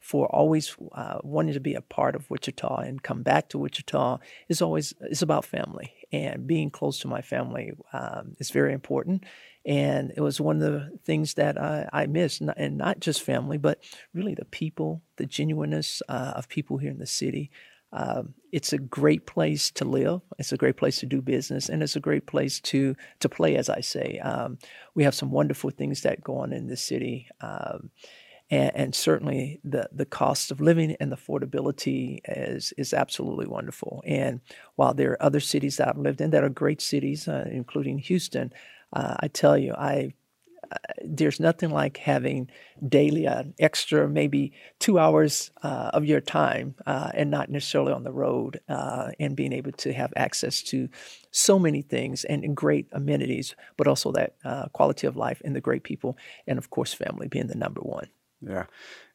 for 0.02 0.26
always 0.26 0.76
uh, 0.96 1.18
wanting 1.22 1.54
to 1.54 1.60
be 1.60 1.74
a 1.74 1.80
part 1.80 2.16
of 2.16 2.28
Wichita 2.28 2.78
and 2.78 3.02
come 3.02 3.22
back 3.22 3.48
to 3.48 3.58
Wichita 3.58 4.18
is 4.48 4.60
always 4.60 4.92
is 5.02 5.22
about 5.22 5.44
family 5.44 5.94
and 6.10 6.44
being 6.44 6.70
close 6.70 6.98
to 6.98 7.08
my 7.08 7.22
family 7.22 7.72
um, 7.92 8.34
is 8.40 8.50
very 8.50 8.72
important. 8.74 9.24
And 9.64 10.12
it 10.16 10.20
was 10.20 10.40
one 10.40 10.60
of 10.60 10.72
the 10.72 10.98
things 11.04 11.34
that 11.34 11.56
I, 11.56 11.88
I 11.92 12.06
missed, 12.06 12.40
and 12.40 12.76
not 12.76 12.98
just 12.98 13.22
family, 13.22 13.58
but 13.58 13.80
really 14.12 14.34
the 14.34 14.44
people, 14.44 15.02
the 15.18 15.26
genuineness 15.26 16.02
uh, 16.08 16.32
of 16.34 16.48
people 16.48 16.78
here 16.78 16.90
in 16.90 16.98
the 16.98 17.06
city. 17.06 17.52
Um, 17.92 18.34
it's 18.50 18.72
a 18.72 18.78
great 18.78 19.24
place 19.24 19.70
to 19.72 19.84
live. 19.84 20.22
It's 20.36 20.52
a 20.52 20.56
great 20.56 20.76
place 20.76 20.98
to 21.00 21.06
do 21.06 21.22
business, 21.22 21.68
and 21.68 21.80
it's 21.80 21.94
a 21.94 22.00
great 22.00 22.26
place 22.26 22.58
to 22.60 22.96
to 23.20 23.28
play. 23.28 23.54
As 23.54 23.68
I 23.68 23.82
say, 23.82 24.18
um, 24.18 24.58
we 24.96 25.04
have 25.04 25.14
some 25.14 25.30
wonderful 25.30 25.70
things 25.70 26.02
that 26.02 26.24
go 26.24 26.38
on 26.38 26.52
in 26.52 26.66
the 26.66 26.76
city. 26.76 27.28
Um, 27.40 27.90
and, 28.52 28.70
and, 28.74 28.94
certainly 28.94 29.60
the 29.64 29.88
the 29.90 30.04
cost 30.04 30.50
of 30.50 30.60
living 30.60 30.94
and 31.00 31.10
the 31.10 31.16
affordability 31.16 32.20
is 32.28 32.74
is 32.76 32.92
absolutely 32.92 33.46
wonderful. 33.46 34.04
And 34.06 34.40
while 34.76 34.92
there 34.92 35.12
are 35.12 35.22
other 35.22 35.40
cities 35.40 35.78
that 35.78 35.88
I've 35.88 35.98
lived 35.98 36.20
in 36.20 36.30
that 36.30 36.44
are 36.44 36.50
great 36.50 36.82
cities, 36.82 37.26
uh, 37.26 37.48
including 37.50 37.98
Houston, 37.98 38.52
uh, 38.92 39.16
I 39.20 39.28
tell 39.28 39.56
you, 39.56 39.72
I 39.72 40.12
uh, 40.70 40.76
there's 41.02 41.40
nothing 41.40 41.70
like 41.70 41.96
having 41.96 42.50
daily 42.86 43.24
an 43.24 43.54
extra 43.58 44.06
maybe 44.06 44.52
two 44.78 44.98
hours 44.98 45.50
uh, 45.62 45.90
of 45.94 46.04
your 46.04 46.20
time 46.20 46.74
uh, 46.86 47.10
and 47.14 47.30
not 47.30 47.50
necessarily 47.50 47.92
on 47.92 48.04
the 48.04 48.12
road 48.12 48.60
uh, 48.68 49.10
and 49.18 49.34
being 49.34 49.52
able 49.52 49.72
to 49.72 49.92
have 49.92 50.12
access 50.14 50.62
to 50.62 50.88
so 51.30 51.58
many 51.58 51.82
things 51.82 52.24
and, 52.24 52.44
and 52.44 52.56
great 52.56 52.86
amenities 52.92 53.54
but 53.76 53.86
also 53.86 54.12
that 54.12 54.34
uh, 54.44 54.66
quality 54.68 55.06
of 55.06 55.16
life 55.16 55.42
and 55.44 55.56
the 55.56 55.60
great 55.60 55.82
people 55.82 56.16
and 56.46 56.58
of 56.58 56.70
course 56.70 56.94
family 56.94 57.28
being 57.28 57.48
the 57.48 57.54
number 57.54 57.80
one 57.80 58.08
yeah. 58.46 58.64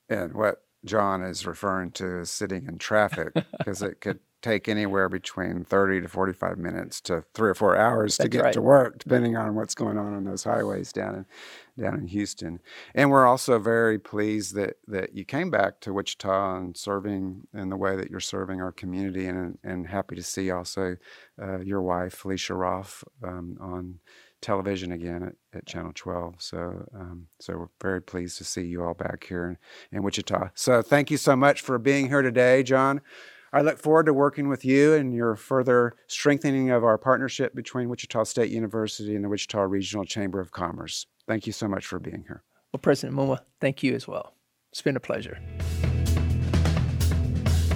And 0.10 0.34
what 0.34 0.64
John 0.86 1.22
is 1.24 1.46
referring 1.46 1.92
to 1.92 2.22
is 2.22 2.30
sitting 2.30 2.66
in 2.68 2.78
traffic 2.78 3.34
because 3.58 3.82
it 3.82 4.02
could 4.02 4.20
take 4.42 4.70
anywhere 4.70 5.10
between 5.10 5.64
30 5.64 6.02
to 6.02 6.08
45 6.08 6.58
minutes 6.58 7.02
to 7.02 7.24
three 7.34 7.50
or 7.50 7.56
four 7.56 7.76
hours 7.76 8.18
That's 8.18 8.26
to 8.26 8.30
get 8.30 8.44
right. 8.44 8.54
to 8.54 8.62
work, 8.62 9.00
depending 9.00 9.36
on 9.36 9.56
what's 9.56 9.76
going 9.76 9.98
on 9.98 10.14
on 10.14 10.24
those 10.24 10.44
highways 10.44 10.94
down 10.94 11.16
in 11.16 11.26
down 11.80 12.00
in 12.00 12.08
Houston. 12.08 12.60
And 12.96 13.12
we're 13.12 13.26
also 13.26 13.60
very 13.60 14.00
pleased 14.00 14.56
that 14.56 14.78
that 14.88 15.16
you 15.16 15.26
came 15.26 15.50
back 15.50 15.80
to 15.82 15.94
Wichita 15.94 16.58
and 16.58 16.76
serving 16.76 17.48
in 17.54 17.70
the 17.70 17.78
way 17.78 17.96
that 17.96 18.10
you're 18.10 18.20
serving 18.20 18.62
our 18.62 18.72
community, 18.72 19.28
and 19.28 19.58
and 19.64 19.88
happy 19.88 20.16
to 20.16 20.24
see 20.24 20.52
also 20.52 20.98
uh, 21.42 21.60
your 21.60 21.82
wife 21.82 22.14
Felicia 22.14 22.54
Roth 22.54 23.04
um, 23.24 23.58
on 23.60 24.00
television 24.42 24.92
again 24.92 25.24
at, 25.24 25.58
at 25.58 25.66
Channel 25.66 25.92
12. 25.96 26.36
So, 26.38 26.88
um, 26.94 27.28
so 27.40 27.58
we're 27.58 27.68
very 27.82 28.02
pleased 28.02 28.38
to 28.38 28.44
see 28.44 28.62
you 28.62 28.84
all 28.84 28.94
back 28.94 29.26
here 29.28 29.58
in, 29.92 29.98
in 29.98 30.04
Wichita. 30.04 30.50
So, 30.54 30.82
thank 30.82 31.10
you 31.10 31.18
so 31.18 31.36
much 31.36 31.62
for 31.62 31.78
being 31.80 32.08
here 32.08 32.22
today, 32.22 32.64
John. 32.64 33.02
I 33.54 33.62
look 33.62 33.80
forward 33.80 34.06
to 34.08 34.14
working 34.14 34.50
with 34.50 34.66
you 34.66 34.94
and 34.94 35.14
your 35.14 35.36
further 35.36 35.96
strengthening 36.08 36.70
of 36.70 36.84
our 36.84 36.98
partnership 36.98 37.56
between 37.56 37.90
Wichita 37.90 38.26
State 38.26 38.52
University 38.52 39.16
and 39.16 39.24
the 39.24 39.30
Wichita 39.30 39.62
Regional 39.62 40.06
Chamber 40.06 40.40
of 40.40 40.52
Commerce. 40.52 41.06
Thank 41.28 41.46
you 41.46 41.54
so 41.54 41.68
much 41.68 41.86
for 41.86 42.00
being 42.00 42.24
here. 42.28 42.42
Well, 42.72 42.80
President 42.80 43.18
Muma, 43.18 43.40
thank 43.60 43.84
you 43.84 43.94
as 43.94 44.08
well. 44.08 44.34
It's 44.72 44.82
been 44.82 44.96
a 44.96 45.00
pleasure. 45.02 45.38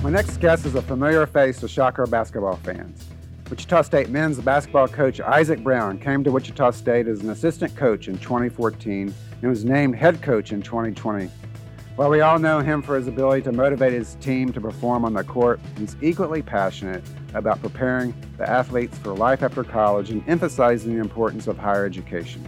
My 0.01 0.09
next 0.09 0.37
guest 0.37 0.65
is 0.65 0.75
a 0.75 0.81
familiar 0.81 1.27
face 1.27 1.59
to 1.59 1.67
Shocker 1.67 2.07
basketball 2.07 2.55
fans. 2.57 3.05
Wichita 3.49 3.81
State 3.81 4.09
men's 4.09 4.39
basketball 4.39 4.87
coach 4.87 5.19
Isaac 5.19 5.61
Brown 5.61 5.99
came 5.99 6.23
to 6.23 6.31
Wichita 6.31 6.71
State 6.71 7.07
as 7.07 7.21
an 7.21 7.29
assistant 7.29 7.75
coach 7.75 8.07
in 8.07 8.17
2014 8.17 9.13
and 9.41 9.49
was 9.49 9.65
named 9.65 9.95
head 9.95 10.21
coach 10.21 10.53
in 10.53 10.61
2020. 10.61 11.29
While 11.97 12.09
we 12.09 12.21
all 12.21 12.39
know 12.39 12.61
him 12.61 12.81
for 12.81 12.95
his 12.95 13.07
ability 13.07 13.41
to 13.43 13.51
motivate 13.51 13.91
his 13.91 14.15
team 14.15 14.53
to 14.53 14.61
perform 14.61 15.03
on 15.03 15.13
the 15.13 15.25
court, 15.25 15.59
he's 15.77 15.97
equally 16.01 16.41
passionate 16.41 17.03
about 17.33 17.61
preparing 17.61 18.13
the 18.37 18.49
athletes 18.49 18.97
for 18.97 19.13
life 19.13 19.43
after 19.43 19.63
college 19.65 20.09
and 20.09 20.23
emphasizing 20.27 20.93
the 20.93 21.01
importance 21.01 21.47
of 21.47 21.57
higher 21.57 21.85
education. 21.85 22.47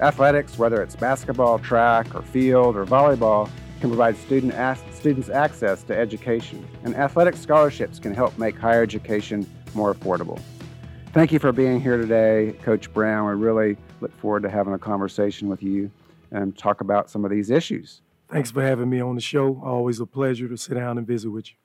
Athletics, 0.00 0.58
whether 0.58 0.82
it's 0.82 0.96
basketball, 0.96 1.58
track, 1.58 2.14
or 2.14 2.22
field, 2.22 2.76
or 2.76 2.84
volleyball, 2.84 3.48
can 3.80 3.90
provide 3.90 4.16
student 4.16 4.54
students 4.94 5.28
access 5.28 5.82
to 5.84 5.96
education, 5.96 6.66
and 6.84 6.94
athletic 6.94 7.36
scholarships 7.36 7.98
can 7.98 8.14
help 8.14 8.36
make 8.38 8.56
higher 8.56 8.82
education 8.82 9.44
more 9.74 9.92
affordable. 9.94 10.40
Thank 11.12 11.32
you 11.32 11.38
for 11.38 11.52
being 11.52 11.80
here 11.80 11.96
today, 11.96 12.54
Coach 12.62 12.92
Brown. 12.92 13.28
We 13.28 13.34
really 13.34 13.76
look 14.00 14.16
forward 14.18 14.44
to 14.44 14.50
having 14.50 14.72
a 14.72 14.78
conversation 14.78 15.48
with 15.48 15.62
you 15.62 15.90
and 16.30 16.56
talk 16.56 16.80
about 16.80 17.10
some 17.10 17.24
of 17.24 17.30
these 17.30 17.50
issues. 17.50 18.02
Thanks 18.30 18.50
for 18.50 18.62
having 18.62 18.88
me 18.88 19.00
on 19.00 19.14
the 19.14 19.20
show. 19.20 19.60
Always 19.62 20.00
a 20.00 20.06
pleasure 20.06 20.48
to 20.48 20.56
sit 20.56 20.74
down 20.74 20.96
and 20.96 21.06
visit 21.06 21.30
with 21.30 21.50
you. 21.50 21.56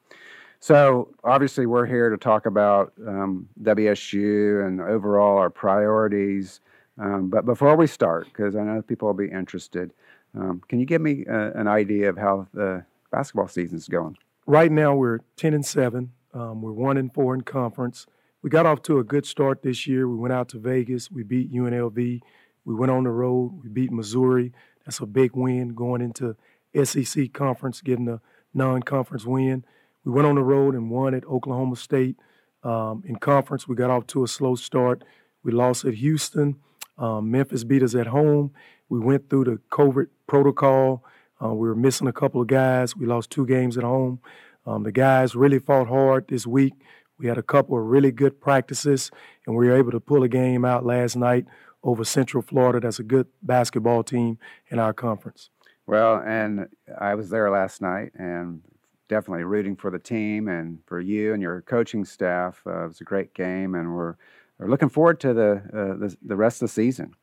So, 0.60 1.14
obviously, 1.24 1.66
we're 1.66 1.86
here 1.86 2.10
to 2.10 2.18
talk 2.18 2.46
about 2.46 2.92
um, 3.08 3.48
WSU 3.62 4.66
and 4.66 4.82
overall 4.82 5.38
our 5.38 5.50
priorities. 5.50 6.60
Um, 7.00 7.30
but 7.30 7.46
before 7.46 7.76
we 7.76 7.88
start, 7.88 8.26
because 8.26 8.56
I 8.56 8.64
know 8.64 8.82
people 8.82 9.08
will 9.08 9.14
be 9.14 9.30
interested, 9.30 9.92
um, 10.36 10.62
can 10.68 10.80
you 10.80 10.86
give 10.86 11.02
me 11.02 11.26
uh, 11.26 11.52
an 11.56 11.68
idea 11.68 12.10
of 12.10 12.18
how 12.18 12.48
the 12.54 12.86
basketball 13.12 13.48
season 13.48 13.78
is 13.78 13.88
going? 13.88 14.18
Right 14.46 14.72
now, 14.72 14.96
we're 14.96 15.20
10 15.36 15.54
and 15.54 15.66
7. 15.66 16.12
Um, 16.34 16.62
we're 16.62 16.72
one 16.72 16.98
and 16.98 17.14
four 17.14 17.34
in 17.36 17.42
conference. 17.42 18.06
We 18.42 18.50
got 18.50 18.66
off 18.66 18.82
to 18.84 19.00
a 19.00 19.04
good 19.04 19.26
start 19.26 19.64
this 19.64 19.88
year. 19.88 20.08
We 20.08 20.16
went 20.16 20.34
out 20.34 20.50
to 20.50 20.60
Vegas. 20.60 21.12
We 21.12 21.24
beat 21.24 21.52
UNLV. 21.52 22.22
We 22.66 22.76
went 22.76 22.92
on 22.92 23.04
the 23.04 23.10
road. 23.10 23.60
We 23.64 23.70
beat 23.70 23.92
Missouri. 23.92 24.54
That's 24.86 25.00
a 25.00 25.06
big 25.06 25.32
win 25.36 25.70
going 25.70 26.02
into 26.02 26.36
SEC 26.84 27.34
conference, 27.34 27.82
getting 27.82 28.08
a 28.08 28.22
non-conference 28.54 29.26
win. 29.26 29.66
We 30.04 30.12
went 30.12 30.28
on 30.28 30.36
the 30.36 30.44
road 30.44 30.76
and 30.76 30.90
won 30.90 31.14
at 31.14 31.26
Oklahoma 31.26 31.76
State. 31.76 32.18
Um, 32.64 33.04
in 33.06 33.18
conference, 33.18 33.68
we 33.68 33.76
got 33.76 33.90
off 33.90 34.08
to 34.08 34.24
a 34.24 34.28
slow 34.28 34.56
start. 34.56 35.04
We 35.44 35.52
lost 35.52 35.86
at 35.86 35.96
Houston. 35.96 36.58
Um, 36.98 37.32
Memphis 37.32 37.64
beat 37.64 37.84
us 37.84 37.96
at 37.96 38.08
home. 38.08 38.52
We 38.90 39.00
went 39.00 39.30
through 39.30 39.46
the 39.46 39.60
COVID 39.72 40.08
protocol. 40.28 41.04
Uh, 41.44 41.54
we 41.54 41.68
were 41.68 41.76
missing 41.76 42.08
a 42.08 42.14
couple 42.14 42.42
of 42.42 42.48
guys. 42.48 42.96
We 42.96 43.06
lost 43.06 43.30
two 43.30 43.46
games 43.46 43.78
at 43.78 43.84
home. 43.84 44.20
Um, 44.66 44.84
the 44.84 44.92
guys 44.92 45.36
really 45.36 45.60
fought 45.60 45.88
hard 45.88 46.28
this 46.28 46.48
week. 46.48 46.74
We 47.18 47.28
had 47.28 47.38
a 47.38 47.44
couple 47.44 47.78
of 47.78 47.86
really 47.86 48.12
good 48.12 48.40
practices, 48.40 49.12
and 49.46 49.56
we 49.56 49.68
were 49.68 49.76
able 49.76 49.92
to 49.92 50.00
pull 50.00 50.24
a 50.24 50.28
game 50.28 50.66
out 50.66 50.86
last 50.86 51.16
night 51.16 51.46
over 51.84 52.04
Central 52.04 52.44
Florida. 52.44 52.80
That's 52.80 53.00
a 53.00 53.04
good 53.04 53.28
basketball 53.42 54.04
team 54.04 54.38
in 54.70 54.80
our 54.80 54.94
conference. 54.94 55.50
Well, 55.86 56.22
and 56.26 56.68
I 57.00 57.16
was 57.16 57.30
there 57.30 57.50
last 57.50 57.82
night 57.82 58.12
and 58.16 58.62
definitely 59.08 59.46
rooting 59.46 59.76
for 59.76 59.90
the 59.90 60.00
team 60.00 60.48
and 60.48 60.80
for 60.86 61.00
you 61.00 61.34
and 61.34 61.42
your 61.42 61.62
coaching 61.62 62.04
staff. 62.04 62.62
Uh, 62.68 62.84
it 62.84 62.88
was 62.88 63.02
a 63.02 63.06
great 63.06 63.34
game, 63.34 63.74
and 63.74 63.96
we're, 63.96 64.16
we're 64.60 64.68
looking 64.68 64.90
forward 64.90 65.20
to 65.22 65.34
the, 65.34 65.52
uh, 65.74 65.98
the, 65.98 66.18
the 66.22 66.36
rest 66.36 66.62
of 66.62 66.70
the 66.70 66.74
season. 66.74 67.14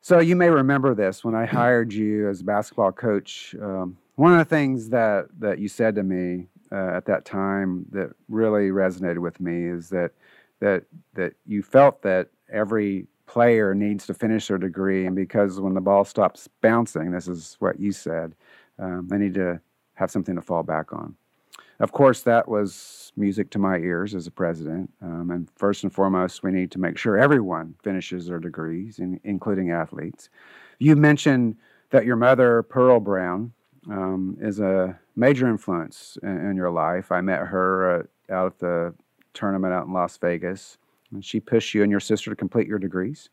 So 0.00 0.18
you 0.18 0.34
may 0.34 0.48
remember 0.48 0.94
this 0.94 1.22
when 1.22 1.34
I 1.34 1.44
hired 1.44 1.92
you 1.92 2.28
as 2.28 2.40
a 2.40 2.44
basketball 2.44 2.92
coach. 2.92 3.54
Um, 3.60 3.98
one 4.16 4.32
of 4.32 4.38
the 4.38 4.44
things 4.44 4.88
that 4.90 5.26
that 5.38 5.58
you 5.58 5.68
said 5.68 5.94
to 5.96 6.02
me 6.02 6.46
uh, 6.72 6.92
at 6.96 7.04
that 7.06 7.24
time 7.24 7.84
that 7.90 8.10
really 8.28 8.70
resonated 8.70 9.18
with 9.18 9.40
me 9.40 9.64
is 9.64 9.90
that 9.90 10.12
that 10.60 10.84
that 11.14 11.34
you 11.46 11.62
felt 11.62 12.02
that 12.02 12.28
every 12.50 13.06
player 13.26 13.74
needs 13.74 14.06
to 14.06 14.14
finish 14.14 14.48
their 14.48 14.58
degree, 14.58 15.06
and 15.06 15.14
because 15.14 15.60
when 15.60 15.74
the 15.74 15.80
ball 15.80 16.04
stops 16.04 16.48
bouncing, 16.60 17.10
this 17.10 17.28
is 17.28 17.56
what 17.60 17.78
you 17.78 17.92
said, 17.92 18.34
um, 18.78 19.06
they 19.08 19.18
need 19.18 19.34
to 19.34 19.60
have 19.94 20.10
something 20.10 20.34
to 20.34 20.42
fall 20.42 20.62
back 20.62 20.92
on. 20.92 21.14
Of 21.80 21.92
course, 21.92 22.20
that 22.22 22.46
was 22.46 23.12
music 23.16 23.50
to 23.50 23.58
my 23.58 23.78
ears 23.78 24.14
as 24.14 24.26
a 24.26 24.30
president. 24.30 24.92
Um, 25.02 25.30
and 25.30 25.48
first 25.56 25.82
and 25.82 25.92
foremost, 25.92 26.42
we 26.42 26.52
need 26.52 26.70
to 26.72 26.78
make 26.78 26.98
sure 26.98 27.18
everyone 27.18 27.74
finishes 27.82 28.26
their 28.26 28.38
degrees, 28.38 28.98
in, 28.98 29.18
including 29.24 29.70
athletes. 29.70 30.28
You 30.78 30.94
mentioned 30.94 31.56
that 31.90 32.04
your 32.04 32.16
mother, 32.16 32.62
Pearl 32.62 33.00
Brown, 33.00 33.52
um, 33.90 34.36
is 34.40 34.60
a 34.60 34.98
major 35.16 35.48
influence 35.48 36.18
in, 36.22 36.50
in, 36.50 36.56
your 36.56 36.70
life. 36.70 37.10
I 37.10 37.22
met 37.22 37.40
her 37.40 38.00
uh, 38.00 38.32
out 38.32 38.46
at 38.46 38.58
the 38.58 38.94
tournament 39.32 39.72
out 39.72 39.86
in 39.86 39.92
Las 39.94 40.18
Vegas, 40.18 40.76
and 41.12 41.24
she 41.24 41.40
pushed 41.40 41.72
you 41.74 41.82
and 41.82 41.90
your 41.90 42.00
sister 42.00 42.28
to 42.28 42.36
complete 42.36 42.68
your 42.68 42.78
degrees. 42.78 43.30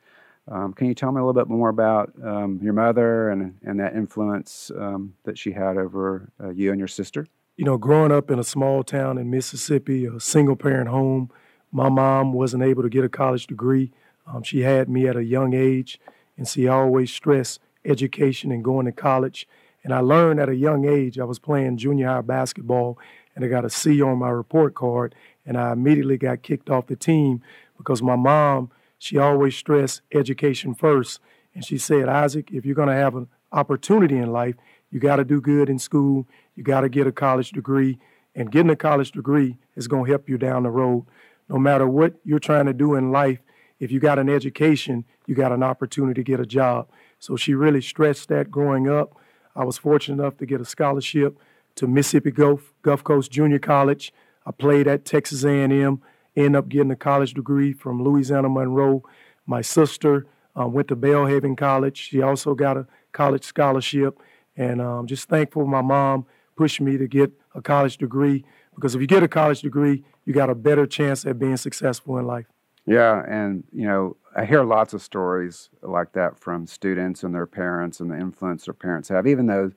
Um, 0.50 0.72
can 0.74 0.88
you 0.88 0.96
tell 0.96 1.12
me 1.12 1.20
a 1.20 1.25
little 1.25 1.34
bit 1.34 1.50
more 1.50 1.68
about 1.68 2.13
um, 2.24 2.60
your 2.63 2.72
mother 2.72 3.30
and, 3.30 3.58
and 3.63 3.77
that 3.82 3.94
influence 3.94 4.72
um, 4.77 5.13
that 5.25 5.38
she 5.38 5.51
had 5.51 5.77
over 5.77 6.30
uh, 6.42 6.50
you 6.50 6.72
and 6.72 6.80
your 6.80 6.88
sister? 6.88 7.27
You 7.58 7.66
know, 7.66 7.78
growing 7.78 8.12
up 8.12 8.30
in 8.30 8.38
a 8.38 8.44
small 8.44 8.84
town 8.84 9.18
in 9.18 9.32
Mississippi, 9.32 10.06
a 10.06 10.20
single 10.20 10.56
parent 10.56 10.90
home, 10.90 11.32
my 11.72 11.90
mom 11.90 12.32
wasn't 12.32 12.62
able 12.62 12.84
to 12.84 12.90
get 12.90 13.04
a 13.04 13.10
college 13.10 13.48
degree. 13.48 13.92
Um, 14.28 14.44
she 14.44 14.62
had 14.62 14.88
me 14.88 15.08
at 15.08 15.16
a 15.18 15.24
young 15.24 15.54
age, 15.54 16.00
and 16.38 16.48
she 16.48 16.68
always 16.68 17.12
stressed 17.12 17.60
education 17.84 18.52
and 18.52 18.64
going 18.64 18.86
to 18.86 18.92
college. 18.92 19.48
And 19.84 19.92
I 19.92 20.00
learned 20.00 20.40
at 20.40 20.50
a 20.50 20.56
young 20.56 20.86
age, 20.86 21.18
I 21.18 21.24
was 21.24 21.40
playing 21.40 21.78
junior 21.78 22.08
high 22.08 22.22
basketball, 22.22 23.00
and 23.36 23.44
I 23.44 23.48
got 23.48 23.66
a 23.66 23.72
C 23.72 24.02
on 24.04 24.20
my 24.20 24.30
report 24.30 24.76
card, 24.76 25.16
and 25.46 25.58
I 25.58 25.72
immediately 25.72 26.18
got 26.18 26.44
kicked 26.44 26.70
off 26.70 26.88
the 26.88 26.96
team 26.96 27.42
because 27.78 28.04
my 28.04 28.16
mom 28.16 28.70
she 29.00 29.18
always 29.18 29.56
stressed 29.56 30.02
education 30.12 30.74
first. 30.74 31.20
And 31.54 31.64
she 31.64 31.78
said, 31.78 32.10
Isaac, 32.10 32.52
if 32.52 32.66
you're 32.66 32.76
going 32.76 32.88
to 32.88 32.96
have 32.96 33.16
an 33.16 33.28
opportunity 33.52 34.18
in 34.18 34.32
life, 34.32 34.56
you 34.92 35.00
got 35.00 35.18
to 35.18 35.24
do 35.24 35.42
good 35.42 35.70
in 35.70 35.80
school. 35.80 36.28
You 36.58 36.64
got 36.64 36.82
to 36.82 36.90
get 36.90 37.08
a 37.08 37.12
college 37.14 37.52
degree. 37.52 38.00
And 38.36 38.52
getting 38.52 38.70
a 38.70 38.76
college 38.76 39.12
degree 39.12 39.58
is 39.76 39.88
going 39.88 40.06
to 40.06 40.12
help 40.12 40.28
you 40.28 40.38
down 40.38 40.64
the 40.64 40.70
road. 40.70 41.06
No 41.48 41.58
matter 41.58 41.88
what 41.88 42.16
you're 42.26 42.40
trying 42.40 42.66
to 42.66 42.74
do 42.74 42.96
in 42.96 43.12
life, 43.12 43.40
if 43.80 43.92
you 43.92 44.00
got 44.00 44.20
an 44.20 44.28
education, 44.28 45.06
you 45.26 45.36
got 45.36 45.52
an 45.52 45.64
opportunity 45.64 46.22
to 46.22 46.24
get 46.24 46.40
a 46.40 46.46
job. 46.46 46.90
So 47.20 47.38
she 47.38 47.54
really 47.54 47.82
stressed 47.82 48.28
that 48.30 48.52
growing 48.52 48.90
up. 48.90 49.16
I 49.56 49.64
was 49.64 49.78
fortunate 49.78 50.22
enough 50.22 50.38
to 50.38 50.46
get 50.46 50.60
a 50.60 50.66
scholarship 50.66 51.40
to 51.76 51.88
Mississippi 51.88 52.32
Gulf, 52.32 52.74
Gulf 52.82 53.04
Coast 53.04 53.32
Junior 53.32 53.60
College. 53.60 54.12
I 54.46 54.52
played 54.52 54.88
at 54.88 55.06
Texas 55.06 55.44
A&M 55.44 56.02
ended 56.38 56.56
up 56.56 56.70
getting 56.70 56.92
a 56.92 56.96
college 56.96 57.34
degree 57.34 57.74
from 57.74 58.04
Louisiana 58.04 58.50
Monroe. 58.50 59.04
My 59.46 59.62
sister 59.62 60.28
um, 60.56 60.72
went 60.72 60.88
to 60.90 60.96
Belhaven 60.96 61.58
College. 61.58 61.98
She 61.98 62.22
also 62.22 62.54
got 62.54 62.78
a 62.78 62.88
college 63.12 63.44
scholarship. 63.44 64.20
And 64.56 64.82
um, 64.82 65.08
just 65.08 65.30
thankful 65.30 65.66
my 65.66 65.82
mom 65.82 66.26
pushed 66.58 66.82
me 66.82 66.98
to 66.98 67.08
get 67.08 67.32
a 67.56 67.62
college 67.62 67.98
degree 67.98 68.44
because 68.76 68.96
if 68.96 69.02
you 69.02 69.08
get 69.08 69.24
a 69.24 69.28
college 69.28 69.62
degree, 69.62 70.04
you 70.26 70.34
got 70.34 70.50
a 70.50 70.56
better 70.56 70.86
chance 70.86 71.26
at 71.26 71.40
being 71.40 71.58
successful 71.58 72.18
in 72.18 72.26
life. 72.28 72.48
Yeah, 72.86 73.24
and 73.28 73.64
you 73.72 73.86
know, 73.86 74.18
I 74.36 74.46
hear 74.46 74.64
lots 74.64 74.94
of 74.94 75.02
stories 75.02 75.70
like 75.82 76.14
that 76.14 76.38
from 76.38 76.68
students 76.68 77.24
and 77.24 77.34
their 77.34 77.48
parents 77.48 78.00
and 78.00 78.12
the 78.12 78.18
influence 78.18 78.66
their 78.66 78.74
parents 78.74 79.10
have, 79.10 79.26
even 79.28 79.48
those 79.48 79.74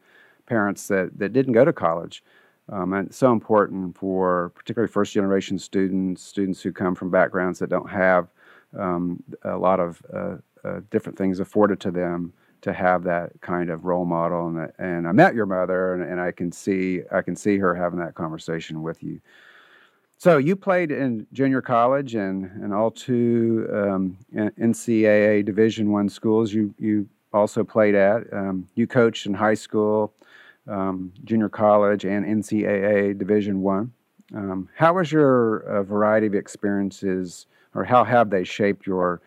parents 0.47 0.89
that, 0.89 1.19
that 1.19 1.33
didn't 1.33 1.55
go 1.55 1.65
to 1.65 1.73
college. 1.73 2.23
Um, 2.69 2.93
and 2.93 3.09
it's 3.09 3.17
so 3.17 3.33
important 3.33 3.97
for 3.97 4.53
particularly 4.55 4.91
first 4.91 5.13
generation 5.13 5.59
students, 5.59 6.23
students 6.23 6.63
who 6.63 6.73
come 6.73 6.95
from 6.95 7.11
backgrounds 7.11 7.59
that 7.59 7.71
don't 7.71 7.91
have 7.91 8.29
um, 8.79 9.23
a 9.43 9.57
lot 9.57 9.81
of 9.81 10.03
uh, 10.13 10.37
uh, 10.63 10.81
different 10.91 11.19
things 11.19 11.41
afforded 11.41 11.81
to 11.81 11.91
them 11.91 12.33
to 12.63 12.73
have 12.73 13.05
that 13.05 13.41
kind 13.41 13.71
of 13.71 13.85
role 13.85 14.05
model. 14.05 14.47
And, 14.49 14.73
and 14.79 15.09
I 15.09 15.13
met 15.13 15.35
your 15.35 15.47
mother, 15.47 15.95
and, 15.95 16.03
and 16.03 16.21
I 16.21 16.33
can 16.33 16.53
see 16.53 17.03
I 17.13 17.23
can 17.23 17.37
see 17.37 17.59
her 17.59 17.75
having 17.75 17.99
that 18.01 18.15
conversation 18.15 18.83
with 18.83 19.03
you. 19.03 19.21
So 20.19 20.37
you 20.37 20.55
played 20.55 20.91
in 20.91 21.27
junior 21.33 21.63
college 21.63 22.15
and, 22.15 22.45
and 22.63 22.75
all 22.75 22.91
two 22.91 23.67
um, 23.73 24.19
NCAA 24.35 25.45
Division 25.45 25.91
One 25.91 26.09
schools. 26.09 26.53
You 26.53 26.75
you 26.79 27.09
also 27.33 27.65
played 27.65 27.95
at. 27.95 28.33
Um, 28.33 28.69
you 28.75 28.87
coached 28.87 29.27
in 29.27 29.35
high 29.35 29.55
school 29.55 30.13
um, 30.69 31.13
junior 31.25 31.49
college, 31.49 32.05
and 32.05 32.25
NCAA 32.25 33.19
Division 33.19 33.63
One. 33.63 33.93
Um, 34.35 34.69
how 34.77 34.95
was 34.95 35.11
your 35.11 35.61
uh, 35.61 35.83
variety 35.83 36.27
of 36.27 36.35
experiences, 36.35 37.47
or 37.75 37.85
how 37.85 38.05
have 38.05 38.31
they 38.31 38.45
shaped 38.45 38.87
your 38.87 39.21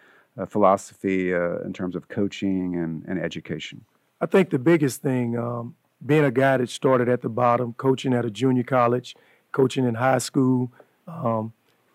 philosophy 0.47 1.33
uh, 1.33 1.59
in 1.59 1.73
terms 1.73 1.95
of 1.95 2.07
coaching 2.07 2.75
and, 2.75 3.03
and, 3.07 3.19
education? 3.19 3.85
I 4.19 4.25
think 4.25 4.49
the 4.49 4.59
biggest 4.59 5.01
thing, 5.01 5.37
um, 5.37 5.75
being 6.05 6.23
a 6.23 6.31
guy 6.31 6.57
that 6.57 6.69
started 6.69 7.07
at 7.07 7.21
the 7.21 7.29
bottom, 7.29 7.73
coaching 7.73 8.13
at 8.13 8.25
a 8.25 8.31
junior 8.31 8.63
college, 8.63 9.15
coaching 9.51 9.85
in 9.85 9.95
high 9.95 10.17
school, 10.17 10.71
um, 11.07 11.53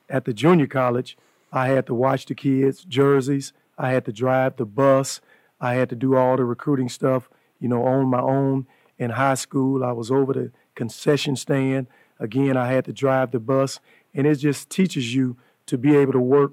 at 0.08 0.24
the 0.24 0.32
junior 0.32 0.66
college, 0.66 1.16
I 1.52 1.68
had 1.68 1.86
to 1.86 1.94
watch 1.94 2.26
the 2.26 2.34
kids' 2.34 2.84
jerseys. 2.84 3.52
I 3.76 3.90
had 3.90 4.04
to 4.06 4.12
drive 4.12 4.56
the 4.56 4.66
bus. 4.66 5.20
I 5.60 5.74
had 5.74 5.88
to 5.90 5.96
do 5.96 6.16
all 6.16 6.36
the 6.36 6.44
recruiting 6.44 6.88
stuff, 6.88 7.28
you 7.58 7.68
know, 7.68 7.84
on 7.84 8.06
my 8.06 8.20
own 8.20 8.66
in 8.98 9.10
high 9.10 9.34
school. 9.34 9.84
I 9.84 9.92
was 9.92 10.10
over 10.10 10.32
the 10.32 10.52
concession 10.74 11.36
stand. 11.36 11.86
Again, 12.20 12.56
I 12.56 12.70
had 12.72 12.84
to 12.86 12.92
drive 12.92 13.30
the 13.30 13.40
bus, 13.40 13.80
and 14.14 14.26
it 14.26 14.36
just 14.36 14.70
teaches 14.70 15.14
you 15.14 15.36
to 15.66 15.78
be 15.78 15.96
able 15.96 16.12
to 16.12 16.20
work 16.20 16.52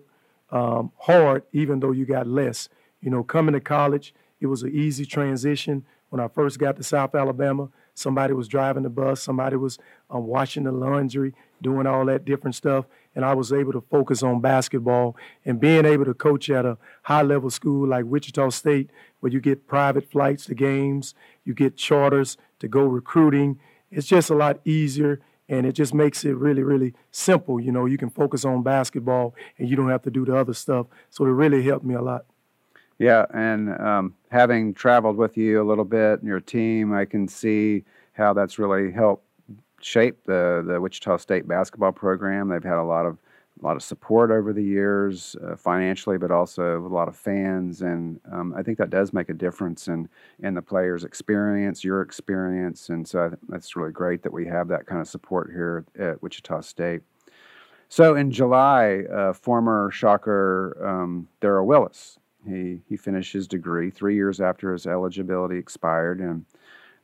um, 0.55 0.91
hard 0.97 1.43
even 1.51 1.81
though 1.81 1.91
you 1.91 2.05
got 2.05 2.27
less. 2.27 2.69
You 3.01 3.09
know, 3.11 3.23
coming 3.23 3.53
to 3.53 3.59
college, 3.59 4.13
it 4.39 4.47
was 4.47 4.63
an 4.63 4.71
easy 4.73 5.05
transition. 5.05 5.85
When 6.09 6.21
I 6.21 6.29
first 6.29 6.59
got 6.59 6.77
to 6.77 6.83
South 6.83 7.13
Alabama, 7.13 7.69
somebody 7.93 8.33
was 8.33 8.47
driving 8.47 8.83
the 8.83 8.89
bus, 8.89 9.21
somebody 9.21 9.57
was 9.57 9.77
um, 10.09 10.25
washing 10.27 10.63
the 10.63 10.71
laundry, 10.71 11.33
doing 11.61 11.85
all 11.85 12.05
that 12.05 12.23
different 12.23 12.55
stuff, 12.55 12.85
and 13.15 13.25
I 13.25 13.33
was 13.33 13.51
able 13.51 13.73
to 13.73 13.81
focus 13.81 14.23
on 14.23 14.39
basketball 14.39 15.17
and 15.43 15.59
being 15.59 15.85
able 15.85 16.05
to 16.05 16.13
coach 16.13 16.49
at 16.49 16.65
a 16.65 16.77
high 17.03 17.21
level 17.21 17.49
school 17.49 17.87
like 17.87 18.05
Wichita 18.05 18.49
State, 18.49 18.89
where 19.19 19.31
you 19.31 19.41
get 19.41 19.67
private 19.67 20.09
flights 20.09 20.45
to 20.45 20.55
games 20.55 21.15
you 21.45 21.53
get 21.53 21.77
charters 21.77 22.37
to 22.59 22.67
go 22.67 22.83
recruiting. 22.83 23.59
It's 23.91 24.07
just 24.07 24.29
a 24.29 24.35
lot 24.35 24.59
easier 24.65 25.21
and 25.47 25.65
it 25.65 25.73
just 25.73 25.93
makes 25.93 26.25
it 26.25 26.35
really, 26.35 26.63
really 26.63 26.93
simple. 27.11 27.59
You 27.59 27.71
know, 27.71 27.85
you 27.85 27.97
can 27.97 28.09
focus 28.09 28.45
on 28.45 28.63
basketball 28.63 29.35
and 29.57 29.69
you 29.69 29.75
don't 29.75 29.89
have 29.89 30.01
to 30.03 30.11
do 30.11 30.25
the 30.25 30.35
other 30.35 30.53
stuff. 30.53 30.87
So 31.09 31.25
it 31.25 31.29
really 31.29 31.63
helped 31.63 31.85
me 31.85 31.95
a 31.95 32.01
lot. 32.01 32.25
Yeah, 32.97 33.25
and 33.33 33.77
um, 33.79 34.15
having 34.31 34.73
traveled 34.73 35.17
with 35.17 35.35
you 35.35 35.61
a 35.61 35.65
little 35.67 35.83
bit 35.83 36.19
and 36.19 36.27
your 36.27 36.39
team, 36.39 36.93
I 36.93 37.05
can 37.05 37.27
see 37.27 37.83
how 38.13 38.33
that's 38.33 38.57
really 38.57 38.91
helped 38.91 39.25
shape 39.81 40.23
the 40.25 40.63
the 40.65 40.79
Wichita 40.79 41.17
State 41.17 41.47
basketball 41.47 41.91
program. 41.91 42.47
They've 42.49 42.63
had 42.63 42.77
a 42.77 42.83
lot 42.83 43.05
of 43.05 43.17
a 43.61 43.65
lot 43.65 43.75
of 43.75 43.83
support 43.83 44.31
over 44.31 44.51
the 44.51 44.63
years, 44.63 45.35
uh, 45.45 45.55
financially, 45.55 46.17
but 46.17 46.29
also 46.29 46.85
a 46.85 46.87
lot 46.87 47.07
of 47.07 47.15
fans, 47.15 47.81
and 47.81 48.19
um, 48.31 48.53
I 48.55 48.61
think 48.61 48.77
that 48.77 48.89
does 48.89 49.13
make 49.13 49.29
a 49.29 49.33
difference 49.33 49.87
in 49.87 50.09
in 50.39 50.53
the 50.53 50.61
players' 50.61 51.03
experience, 51.05 51.83
your 51.83 52.01
experience, 52.01 52.89
and 52.89 53.07
so 53.07 53.35
that's 53.47 53.75
really 53.75 53.91
great 53.91 54.23
that 54.23 54.33
we 54.33 54.45
have 54.47 54.67
that 54.67 54.85
kind 54.85 54.99
of 54.99 55.07
support 55.07 55.51
here 55.51 55.85
at 55.97 56.21
Wichita 56.21 56.61
State. 56.61 57.01
So 57.87 58.15
in 58.15 58.31
July, 58.31 59.03
uh, 59.03 59.31
former 59.31 59.89
Shocker 59.91 60.75
um, 60.85 61.27
Darral 61.41 61.65
Willis, 61.65 62.19
he 62.45 62.81
he 62.89 62.97
finished 62.97 63.31
his 63.31 63.47
degree 63.47 63.89
three 63.89 64.15
years 64.15 64.41
after 64.41 64.73
his 64.73 64.85
eligibility 64.85 65.57
expired, 65.57 66.19
and 66.19 66.45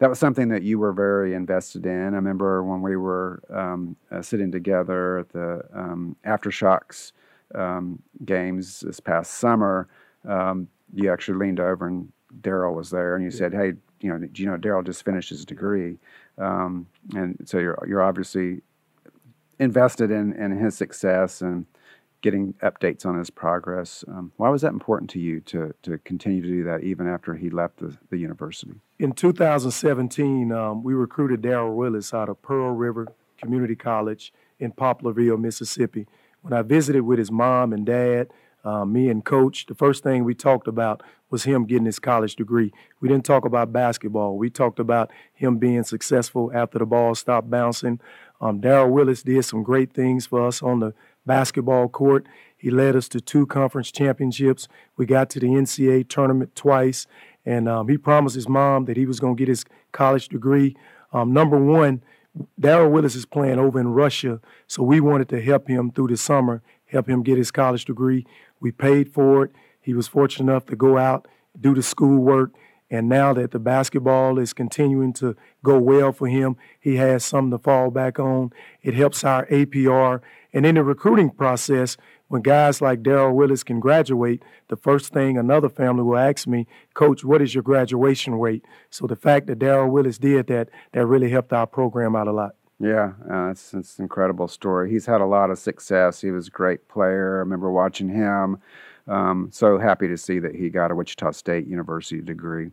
that 0.01 0.09
was 0.09 0.17
something 0.17 0.49
that 0.49 0.63
you 0.63 0.79
were 0.79 0.93
very 0.93 1.35
invested 1.35 1.85
in. 1.85 2.13
I 2.13 2.15
remember 2.15 2.63
when 2.63 2.81
we 2.81 2.97
were 2.97 3.39
um, 3.51 3.95
uh, 4.11 4.23
sitting 4.23 4.51
together 4.51 5.19
at 5.19 5.29
the 5.29 5.63
um, 5.75 6.15
aftershocks 6.25 7.11
um, 7.53 8.01
games 8.25 8.79
this 8.79 8.99
past 8.99 9.35
summer. 9.35 9.87
Um, 10.27 10.67
you 10.91 11.13
actually 11.13 11.37
leaned 11.37 11.59
over 11.59 11.85
and 11.87 12.11
Darral 12.41 12.73
was 12.73 12.89
there, 12.89 13.15
and 13.15 13.23
you 13.23 13.29
said, 13.29 13.53
"Hey, 13.53 13.73
you 13.99 14.09
know, 14.09 14.17
do 14.17 14.41
you 14.41 14.49
know 14.49 14.57
Darral 14.57 14.83
just 14.83 15.05
finished 15.05 15.29
his 15.29 15.45
degree?" 15.45 15.99
Um, 16.39 16.87
and 17.13 17.37
so 17.45 17.59
you're 17.59 17.77
you're 17.87 18.01
obviously 18.01 18.61
invested 19.59 20.09
in 20.09 20.33
in 20.33 20.49
his 20.49 20.75
success 20.75 21.41
and 21.41 21.67
getting 22.21 22.53
updates 22.61 23.05
on 23.05 23.17
his 23.17 23.29
progress. 23.29 24.03
Um, 24.07 24.31
why 24.37 24.49
was 24.49 24.61
that 24.61 24.73
important 24.73 25.09
to 25.11 25.19
you 25.19 25.41
to, 25.41 25.73
to 25.83 25.97
continue 25.99 26.41
to 26.41 26.47
do 26.47 26.63
that 26.63 26.83
even 26.83 27.07
after 27.07 27.35
he 27.35 27.49
left 27.49 27.77
the, 27.77 27.97
the 28.09 28.17
university? 28.17 28.75
In 28.99 29.13
2017, 29.13 30.51
um, 30.51 30.83
we 30.83 30.93
recruited 30.93 31.41
Darral 31.41 31.75
Willis 31.75 32.13
out 32.13 32.29
of 32.29 32.41
Pearl 32.41 32.71
River 32.71 33.07
Community 33.37 33.75
College 33.75 34.31
in 34.59 34.71
Poplarville, 34.71 35.39
Mississippi. 35.39 36.07
When 36.41 36.53
I 36.53 36.61
visited 36.61 37.01
with 37.01 37.19
his 37.19 37.31
mom 37.31 37.73
and 37.73 37.85
dad, 37.85 38.29
uh, 38.63 38.85
me 38.85 39.09
and 39.09 39.25
coach, 39.25 39.65
the 39.65 39.75
first 39.75 40.03
thing 40.03 40.23
we 40.23 40.35
talked 40.35 40.67
about 40.67 41.01
was 41.31 41.43
him 41.43 41.65
getting 41.65 41.85
his 41.85 41.97
college 41.97 42.35
degree. 42.35 42.71
We 42.99 43.09
didn't 43.09 43.25
talk 43.25 43.45
about 43.45 43.73
basketball. 43.73 44.37
We 44.37 44.49
talked 44.49 44.79
about 44.79 45.09
him 45.33 45.57
being 45.57 45.83
successful 45.83 46.51
after 46.53 46.77
the 46.77 46.85
ball 46.85 47.15
stopped 47.15 47.49
bouncing. 47.49 47.99
Um, 48.39 48.61
Darral 48.61 48.89
Willis 48.89 49.23
did 49.23 49.43
some 49.45 49.63
great 49.63 49.93
things 49.93 50.27
for 50.27 50.45
us 50.45 50.61
on 50.61 50.79
the 50.79 50.93
basketball 51.25 51.87
court. 51.89 52.27
He 52.57 52.69
led 52.69 52.95
us 52.95 53.07
to 53.09 53.21
two 53.21 53.45
conference 53.47 53.91
championships. 53.91 54.67
We 54.97 55.05
got 55.05 55.29
to 55.31 55.39
the 55.39 55.47
NCAA 55.47 56.07
tournament 56.07 56.55
twice, 56.55 57.07
and 57.45 57.67
um, 57.67 57.87
he 57.87 57.97
promised 57.97 58.35
his 58.35 58.47
mom 58.47 58.85
that 58.85 58.97
he 58.97 59.05
was 59.05 59.19
going 59.19 59.35
to 59.35 59.39
get 59.39 59.47
his 59.47 59.65
college 59.91 60.27
degree. 60.27 60.75
Um, 61.11 61.33
number 61.33 61.57
one, 61.57 62.03
Darral 62.59 62.91
Willis 62.91 63.15
is 63.15 63.25
playing 63.25 63.59
over 63.59 63.79
in 63.79 63.89
Russia, 63.89 64.39
so 64.67 64.83
we 64.83 65.01
wanted 65.01 65.27
to 65.29 65.41
help 65.41 65.67
him 65.67 65.91
through 65.91 66.07
the 66.07 66.17
summer, 66.17 66.61
help 66.85 67.09
him 67.09 67.23
get 67.23 67.37
his 67.37 67.51
college 67.51 67.85
degree. 67.85 68.25
We 68.59 68.71
paid 68.71 69.11
for 69.11 69.43
it. 69.45 69.51
He 69.81 69.93
was 69.93 70.07
fortunate 70.07 70.51
enough 70.51 70.67
to 70.67 70.75
go 70.75 70.97
out, 70.97 71.27
do 71.59 71.73
the 71.73 71.83
schoolwork, 71.83 72.51
and 72.91 73.07
now 73.07 73.33
that 73.33 73.51
the 73.51 73.59
basketball 73.59 74.37
is 74.37 74.53
continuing 74.53 75.13
to 75.13 75.35
go 75.63 75.79
well 75.79 76.11
for 76.11 76.27
him, 76.27 76.57
he 76.79 76.97
has 76.97 77.23
something 77.23 77.51
to 77.51 77.57
fall 77.57 77.89
back 77.89 78.19
on. 78.19 78.51
It 78.81 78.93
helps 78.93 79.23
our 79.23 79.45
APR. 79.47 80.21
And 80.53 80.65
in 80.65 80.75
the 80.75 80.83
recruiting 80.83 81.29
process, 81.29 81.97
when 82.27 82.41
guys 82.41 82.81
like 82.81 83.01
Darral 83.01 83.33
Willis 83.33 83.63
can 83.63 83.79
graduate, 83.79 84.43
the 84.67 84.75
first 84.75 85.13
thing 85.13 85.37
another 85.37 85.69
family 85.69 86.03
will 86.03 86.17
ask 86.17 86.47
me, 86.47 86.67
Coach, 86.93 87.23
what 87.23 87.41
is 87.41 87.53
your 87.53 87.63
graduation 87.63 88.35
rate? 88.35 88.65
So 88.89 89.07
the 89.07 89.15
fact 89.15 89.47
that 89.47 89.59
Darral 89.59 89.89
Willis 89.89 90.17
did 90.17 90.47
that, 90.47 90.69
that 90.91 91.05
really 91.05 91.29
helped 91.29 91.53
our 91.53 91.67
program 91.67 92.15
out 92.15 92.27
a 92.27 92.31
lot. 92.31 92.55
Yeah, 92.79 93.13
uh, 93.29 93.49
it's, 93.51 93.73
it's 93.73 93.99
an 93.99 94.03
incredible 94.03 94.47
story. 94.47 94.89
He's 94.89 95.05
had 95.05 95.21
a 95.21 95.25
lot 95.25 95.51
of 95.51 95.59
success. 95.59 96.19
He 96.19 96.31
was 96.31 96.47
a 96.47 96.51
great 96.51 96.87
player. 96.87 97.35
I 97.35 97.39
remember 97.39 97.71
watching 97.71 98.09
him. 98.09 98.57
Um, 99.07 99.49
so 99.51 99.77
happy 99.77 100.07
to 100.07 100.17
see 100.17 100.39
that 100.39 100.55
he 100.55 100.69
got 100.69 100.91
a 100.91 100.95
Wichita 100.95 101.31
State 101.31 101.67
University 101.67 102.21
degree. 102.21 102.71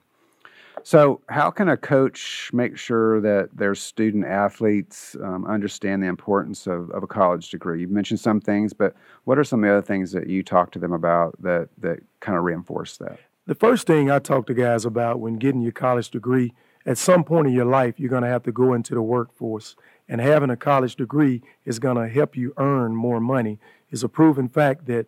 So, 0.85 1.21
how 1.29 1.51
can 1.51 1.69
a 1.69 1.77
coach 1.77 2.51
make 2.53 2.77
sure 2.77 3.21
that 3.21 3.51
their 3.55 3.75
student 3.75 4.25
athletes 4.25 5.17
um, 5.23 5.45
understand 5.47 6.03
the 6.03 6.07
importance 6.07 6.67
of, 6.67 6.91
of 6.91 7.03
a 7.03 7.07
college 7.07 7.51
degree? 7.51 7.81
You've 7.81 7.91
mentioned 7.91 8.21
some 8.21 8.41
things, 8.41 8.73
but 8.73 8.95
what 9.25 9.38
are 9.38 9.45
some 9.45 9.62
of 9.62 9.69
the 9.69 9.73
other 9.77 9.87
things 9.87 10.12
that 10.12 10.29
you 10.29 10.43
talk 10.43 10.71
to 10.73 10.79
them 10.79 10.93
about 10.93 11.41
that, 11.43 11.69
that 11.79 12.01
kind 12.21 12.38
of 12.38 12.45
reinforce 12.45 12.97
that? 12.99 13.19
The 13.47 13.55
first 13.55 13.87
thing 13.87 14.11
I 14.11 14.19
talk 14.19 14.47
to 14.47 14.55
guys 14.55 14.85
about 14.85 15.21
when 15.21 15.37
getting 15.37 15.62
your 15.62 15.73
college 15.73 16.11
degree, 16.11 16.53
at 16.85 16.99
some 16.99 17.25
point 17.25 17.49
in 17.49 17.53
your 17.53 17.64
life, 17.64 17.99
you're 17.99 18.11
going 18.11 18.23
to 18.23 18.29
have 18.29 18.43
to 18.45 18.53
go 18.53 18.75
into 18.75 18.95
the 18.95 19.03
workforce. 19.03 19.77
And 20.09 20.21
having 20.21 20.51
a 20.51 20.57
college 20.57 20.97
degree 20.97 21.43
is 21.64 21.79
going 21.79 21.97
to 21.97 22.09
help 22.09 22.37
you 22.37 22.55
earn 22.57 22.95
more 22.95 23.21
money. 23.21 23.59
It's 23.91 24.03
a 24.03 24.09
proven 24.09 24.49
fact 24.49 24.87
that 24.87 25.07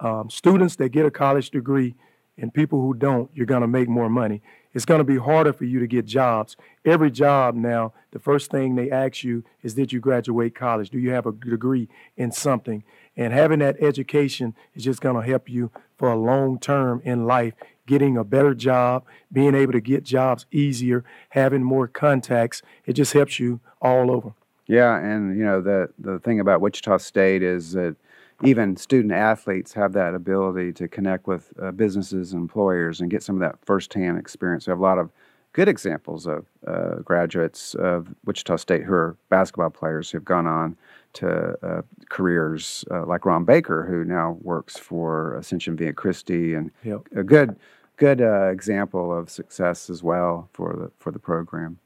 um, 0.00 0.28
students 0.30 0.76
that 0.76 0.90
get 0.90 1.06
a 1.06 1.10
college 1.10 1.50
degree 1.50 1.94
and 2.42 2.52
people 2.52 2.82
who 2.82 2.92
don't, 2.92 3.30
you're 3.32 3.46
going 3.46 3.62
to 3.62 3.66
make 3.66 3.88
more 3.88 4.10
money 4.10 4.42
it's 4.74 4.84
going 4.84 4.98
to 4.98 5.04
be 5.04 5.18
harder 5.18 5.52
for 5.52 5.64
you 5.64 5.80
to 5.80 5.86
get 5.86 6.06
jobs. 6.06 6.56
Every 6.84 7.10
job 7.10 7.54
now, 7.54 7.92
the 8.10 8.18
first 8.18 8.50
thing 8.50 8.74
they 8.74 8.90
ask 8.90 9.22
you 9.22 9.44
is 9.62 9.74
did 9.74 9.92
you 9.92 10.00
graduate 10.00 10.54
college? 10.54 10.90
Do 10.90 10.98
you 10.98 11.10
have 11.10 11.26
a 11.26 11.32
degree 11.32 11.88
in 12.16 12.32
something? 12.32 12.82
And 13.16 13.32
having 13.32 13.58
that 13.58 13.76
education 13.80 14.54
is 14.74 14.84
just 14.84 15.00
going 15.00 15.20
to 15.20 15.28
help 15.28 15.48
you 15.48 15.70
for 15.98 16.10
a 16.10 16.16
long 16.16 16.58
term 16.58 17.02
in 17.04 17.26
life, 17.26 17.54
getting 17.86 18.16
a 18.16 18.24
better 18.24 18.54
job, 18.54 19.04
being 19.30 19.54
able 19.54 19.72
to 19.72 19.80
get 19.80 20.04
jobs 20.04 20.46
easier, 20.50 21.04
having 21.30 21.62
more 21.62 21.86
contacts. 21.86 22.62
It 22.86 22.94
just 22.94 23.12
helps 23.12 23.38
you 23.38 23.60
all 23.80 24.10
over. 24.10 24.32
Yeah, 24.66 24.96
and 24.96 25.36
you 25.36 25.44
know 25.44 25.60
the 25.60 25.90
the 25.98 26.18
thing 26.20 26.40
about 26.40 26.60
Wichita 26.60 26.96
State 26.98 27.42
is 27.42 27.72
that 27.72 27.96
even 28.42 28.76
student 28.76 29.12
athletes 29.12 29.72
have 29.72 29.92
that 29.92 30.14
ability 30.14 30.72
to 30.74 30.88
connect 30.88 31.26
with 31.26 31.52
uh, 31.60 31.70
businesses 31.70 32.32
and 32.32 32.42
employers 32.42 33.00
and 33.00 33.10
get 33.10 33.22
some 33.22 33.36
of 33.36 33.40
that 33.40 33.64
firsthand 33.64 34.18
experience. 34.18 34.66
We 34.66 34.70
have 34.72 34.78
a 34.78 34.82
lot 34.82 34.98
of 34.98 35.10
good 35.52 35.68
examples 35.68 36.26
of 36.26 36.46
uh, 36.66 36.96
graduates 37.04 37.74
of 37.74 38.08
Wichita 38.24 38.56
State 38.56 38.82
who 38.82 38.94
are 38.94 39.16
basketball 39.28 39.70
players 39.70 40.10
who 40.10 40.18
have 40.18 40.24
gone 40.24 40.46
on 40.46 40.76
to 41.14 41.56
uh, 41.62 41.82
careers 42.08 42.84
uh, 42.90 43.04
like 43.04 43.26
Ron 43.26 43.44
Baker, 43.44 43.84
who 43.84 44.04
now 44.04 44.38
works 44.42 44.78
for 44.78 45.36
Ascension 45.36 45.76
Via 45.76 45.92
Christi, 45.92 46.54
and 46.54 46.70
yep. 46.84 47.06
a 47.14 47.22
good 47.22 47.56
good 47.98 48.22
uh, 48.22 48.48
example 48.48 49.16
of 49.16 49.30
success 49.30 49.90
as 49.90 50.02
well 50.02 50.48
for 50.52 50.74
the 50.74 50.90
for 50.98 51.10
the 51.10 51.18
program. 51.18 51.78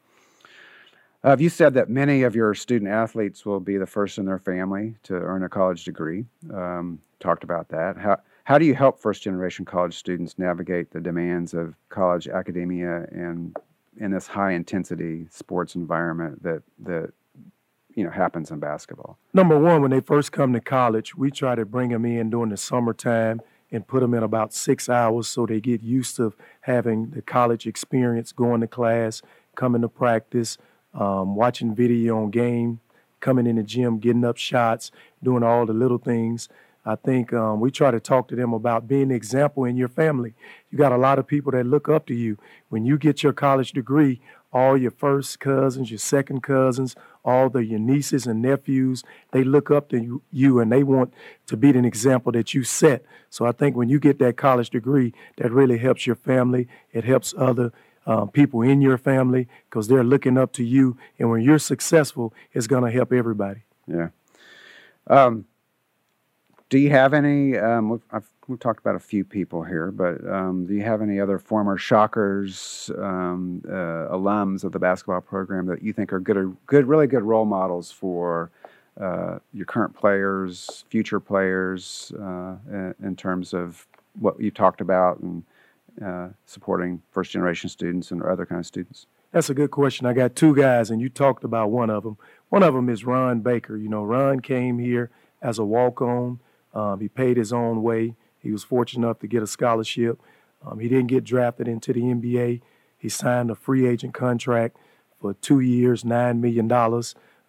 Uh, 1.27 1.37
you 1.41 1.49
said 1.49 1.75
that 1.75 1.91
many 1.91 2.23
of 2.23 2.37
your 2.37 2.55
student 2.55 2.89
athletes 2.89 3.45
will 3.45 3.59
be 3.59 3.77
the 3.77 3.87
first 3.87 4.17
in 4.17 4.27
their 4.27 4.39
family 4.39 4.95
to 5.03 5.12
earn 5.12 5.43
a 5.43 5.49
college 5.49 5.85
degree. 5.85 6.25
Um, 6.55 7.01
talked 7.19 7.43
about 7.43 7.69
that. 7.71 7.97
How, 7.97 8.19
how 8.45 8.59
do 8.59 8.65
you 8.65 8.77
help 8.77 9.01
first 9.01 9.25
generation 9.25 9.65
college 9.65 9.97
students 9.97 10.39
navigate 10.39 10.93
the 10.93 11.01
demands 11.01 11.53
of 11.53 11.75
college 11.89 12.29
academia 12.29 13.09
and 13.11 13.57
in 13.99 14.12
this 14.12 14.29
high 14.29 14.53
intensity 14.53 15.27
sports 15.29 15.75
environment 15.75 16.45
that, 16.45 16.62
that 16.79 17.12
you 17.97 18.05
know 18.05 18.11
happens 18.11 18.53
in 18.53 18.61
basketball? 18.61 19.19
Number 19.35 19.59
one, 19.59 19.83
when 19.83 19.91
they 19.91 20.01
first 20.01 20.31
come 20.31 20.53
to 20.53 20.61
college, 20.61 21.17
we 21.17 21.33
try 21.33 21.57
to 21.57 21.65
bring 21.65 21.91
them 21.91 22.05
in 22.05 22.31
during 22.31 22.51
the 22.51 22.57
summertime 22.57 23.41
and 23.73 23.85
put 23.85 23.99
them 23.99 24.15
in 24.15 24.23
about 24.23 24.55
six 24.55 24.89
hours 24.89 25.27
so 25.27 25.45
they 25.45 25.61
get 25.61 25.83
used 25.83 26.15
to 26.19 26.35
having 26.61 27.11
the 27.11 27.23
college 27.23 27.67
experience, 27.67 28.31
going 28.31 28.61
to 28.61 28.69
class, 28.69 29.23
coming 29.57 29.83
to 29.83 29.89
practice, 29.89 30.57
um, 30.96 31.37
watching 31.37 31.74
video 31.74 32.18
on 32.22 32.30
game, 32.30 32.80
coming 33.20 33.46
in 33.46 33.56
the 33.56 33.62
gym, 33.62 33.98
getting 33.98 34.24
up 34.24 34.37
shots, 34.37 34.90
doing 35.22 35.42
all 35.42 35.66
the 35.66 35.72
little 35.72 35.98
things. 35.98 36.48
I 36.85 36.94
think 36.94 37.32
um, 37.32 37.59
we 37.61 37.72
try 37.72 37.90
to 37.90 37.98
talk 37.98 38.28
to 38.28 38.37
them 38.37 38.52
about 38.52 38.87
being 38.87 39.02
an 39.02 39.11
example 39.11 39.64
in 39.64 39.76
your 39.76 39.88
family. 39.88 40.35
You 40.70 40.78
got 40.78 40.92
a 40.92 40.96
lot 40.96 41.18
of 41.18 41.26
people 41.26 41.50
that 41.52 41.66
look 41.66 41.88
up 41.88 42.06
to 42.06 42.14
you. 42.14 42.38
When 42.68 42.85
you 42.85 42.96
get 42.96 43.24
your 43.24 43.32
college 43.32 43.72
degree, 43.72 44.20
all 44.52 44.76
your 44.76 44.92
first 44.92 45.40
cousins, 45.40 45.90
your 45.90 45.98
second 45.98 46.42
cousins, 46.42 46.94
all 47.24 47.50
the 47.50 47.64
your 47.64 47.80
nieces 47.80 48.26
and 48.26 48.40
nephews, 48.40 49.02
they 49.32 49.42
look 49.42 49.70
up 49.70 49.88
to 49.88 50.00
you, 50.00 50.22
you 50.30 50.61
and 50.61 50.70
they 50.70 50.85
want 50.85 51.12
to 51.48 51.56
be 51.56 51.70
an 51.70 51.85
example 51.85 52.30
that 52.32 52.54
you 52.54 52.62
set. 52.62 53.04
So 53.30 53.44
I 53.44 53.52
think 53.52 53.76
when 53.76 53.88
you 53.88 53.98
get 53.98 54.20
that 54.20 54.37
college 54.37 54.70
degree, 54.70 55.12
that 55.37 55.50
really 55.50 55.78
helps 55.78 56.06
your 56.06 56.16
family. 56.16 56.68
It 56.92 57.02
helps 57.02 57.35
other 57.37 57.72
um, 58.07 58.31
people 58.31 58.62
in 58.62 58.81
your 58.81 58.99
family 58.99 59.49
because 59.69 59.88
they're 59.88 60.05
looking 60.05 60.38
up 60.38 60.53
to 60.53 60.64
you. 60.64 60.97
And 61.19 61.31
when 61.31 61.42
you're 61.42 61.59
successful, 61.59 62.33
it's 62.53 62.66
going 62.66 62.85
to 62.85 62.90
help 62.90 63.12
everybody. 63.12 63.62
Yeah. 63.87 64.09
Um, 65.09 65.47
do 66.69 66.79
you 66.79 66.90
have 66.90 67.14
any? 67.14 67.57
Um, 67.57 67.90
we've, 67.90 68.03
I've, 68.11 68.29
we've, 68.49 68.59
talked 68.59 68.81
about 68.81 68.97
a 68.97 69.01
few 69.01 69.25
people 69.25 69.62
here, 69.62 69.92
but 69.92 70.27
um, 70.29 70.66
do 70.66 70.75
you 70.75 70.83
have 70.83 71.01
any 71.01 71.21
other 71.21 71.38
former 71.38 71.79
Shockers 71.79 72.90
um, 72.99 73.62
uh, 73.69 74.11
alums 74.12 74.64
of 74.64 74.73
the 74.73 74.81
basketball 74.81 75.21
program 75.21 75.66
that 75.66 75.83
you 75.83 75.92
think 75.92 76.12
are 76.12 76.19
good, 76.19 76.57
good, 76.66 76.87
really 76.87 77.07
good 77.07 77.23
role 77.23 77.45
models 77.45 77.92
for 77.92 78.51
uh, 79.01 79.38
your 79.53 79.66
current 79.66 79.95
players, 79.95 80.85
future 80.88 81.21
players, 81.21 82.12
uh, 82.19 82.57
in, 82.69 82.95
in 83.01 83.16
terms 83.16 83.55
of 83.55 83.87
what 84.19 84.40
you 84.40 84.51
talked 84.51 84.81
about 84.81 85.21
and 85.21 85.45
uh, 86.04 86.28
supporting 86.44 87.02
first 87.11 87.32
generation 87.32 87.68
students 87.68 88.11
and 88.11 88.22
other 88.22 88.46
kind 88.46 88.61
of 88.61 88.66
students? 88.66 89.06
That's 89.32 89.50
a 89.50 89.54
good 89.54 89.70
question. 89.70 90.06
I 90.06 90.12
got 90.12 90.35
two 90.35 90.54
guys, 90.54 90.90
and 90.90 91.00
you 91.00 91.09
talked 91.09 91.44
about 91.44 91.70
one 91.70 91.90
of 91.90 92.04
them. 92.04 92.16
One 92.48 92.62
of 92.62 92.74
them 92.74 92.88
is 92.88 93.04
Ron 93.04 93.40
Baker. 93.40 93.76
You 93.76 93.88
know, 93.88 94.04
Ron 94.04 94.40
came 94.40 94.78
here 94.78 95.11
as 95.42 95.59
a 95.59 95.64
walk 95.64 96.00
on. 96.00 96.40
Um, 96.72 97.00
he 97.00 97.09
paid 97.09 97.37
his 97.37 97.52
own 97.52 97.82
way. 97.82 98.14
He 98.38 98.52
was 98.52 98.64
fortunate 98.64 99.06
enough 99.06 99.18
to 99.20 99.26
get 99.26 99.42
a 99.42 99.46
scholarship. 99.46 100.20
Um, 100.64 100.78
he 100.78 100.88
didn't 100.88 101.09
get 101.09 101.24
drafted 101.24 101.68
into 101.68 101.92
the 101.92 102.00
NBA. 102.00 102.61
He 102.98 103.09
signed 103.09 103.50
a 103.50 103.54
free 103.54 103.87
agent 103.87 104.14
contract 104.14 104.76
for 105.20 105.35
two 105.35 105.61
years, 105.61 106.02
$9 106.02 106.40
million. 106.40 106.70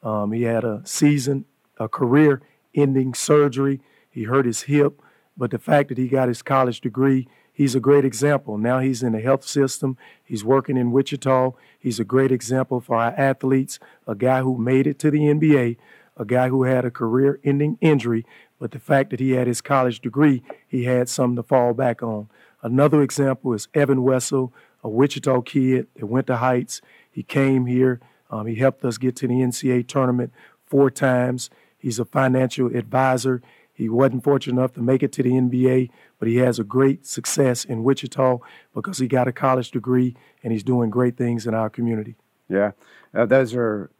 Um, 0.03 0.31
he 0.31 0.43
had 0.43 0.63
a 0.63 0.81
season, 0.85 1.45
a 1.77 1.87
career 1.87 2.41
ending 2.73 3.13
surgery. 3.13 3.81
He 4.09 4.23
hurt 4.23 4.45
his 4.45 4.63
hip, 4.63 5.01
but 5.35 5.51
the 5.51 5.59
fact 5.59 5.89
that 5.89 5.97
he 5.97 6.07
got 6.07 6.27
his 6.27 6.41
college 6.41 6.81
degree 6.81 7.27
he's 7.57 7.73
a 7.73 7.79
great 7.79 8.05
example. 8.05 8.55
Now 8.59 8.77
he's 8.77 9.01
in 9.01 9.13
the 9.13 9.19
health 9.19 9.43
system. 9.43 9.97
He's 10.23 10.45
working 10.45 10.77
in 10.77 10.91
Wichita. 10.91 11.53
He's 11.79 11.99
a 11.99 12.03
great 12.03 12.31
example 12.31 12.79
for 12.79 12.97
our 12.97 13.13
athletes, 13.17 13.79
a 14.05 14.13
guy 14.13 14.41
who 14.41 14.59
made 14.59 14.85
it 14.85 14.99
to 14.99 15.09
the 15.09 15.21
NBA, 15.21 15.77
a 16.15 16.25
guy 16.25 16.49
who 16.49 16.63
had 16.63 16.85
a 16.85 16.91
career 16.91 17.39
ending 17.43 17.79
injury, 17.81 18.27
but 18.59 18.71
the 18.71 18.79
fact 18.79 19.09
that 19.09 19.19
he 19.19 19.31
had 19.31 19.47
his 19.47 19.61
college 19.61 20.01
degree, 20.01 20.43
he 20.67 20.83
had 20.83 21.09
something 21.09 21.35
to 21.37 21.43
fall 21.43 21.73
back 21.73 22.03
on. 22.03 22.29
Another 22.61 23.01
example 23.01 23.53
is 23.53 23.67
Evan 23.73 24.03
Wessel, 24.03 24.53
a 24.83 24.89
Wichita 24.89 25.41
kid 25.41 25.87
that 25.95 26.05
went 26.05 26.27
to 26.27 26.37
Heights. 26.37 26.79
He 27.09 27.23
came 27.23 27.65
here. 27.65 27.99
Um, 28.29 28.45
he 28.45 28.55
helped 28.55 28.85
us 28.85 28.99
get 28.99 29.15
to 29.17 29.27
the 29.27 29.33
NCAA 29.33 29.87
tournament 29.87 30.31
four 30.63 30.91
times. 30.91 31.49
He's 31.79 31.97
a 31.97 32.05
financial 32.05 32.67
advisor. 32.75 33.41
He 33.73 33.89
wasn't 33.89 34.23
fortunate 34.23 34.59
enough 34.59 34.73
to 34.73 34.81
make 34.81 35.03
it 35.03 35.11
to 35.13 35.23
the 35.23 35.31
NBA, 35.31 35.89
but 36.19 36.27
he 36.27 36.37
has 36.37 36.59
a 36.59 36.63
great 36.63 37.05
success 37.05 37.65
in 37.65 37.83
Wichita 37.83 38.39
because 38.73 38.97
he 38.97 39.07
got 39.07 39.27
a 39.27 39.31
college 39.31 39.71
degree 39.71 40.15
and 40.43 40.51
he's 40.51 40.63
doing 40.63 40.89
great 40.89 41.17
things 41.17 41.45
in 41.45 41.53
our 41.53 41.69
community. 41.69 42.15
Yeah, 42.49 42.71
uh, 43.13 43.25
those 43.25 43.53
are 43.53 43.91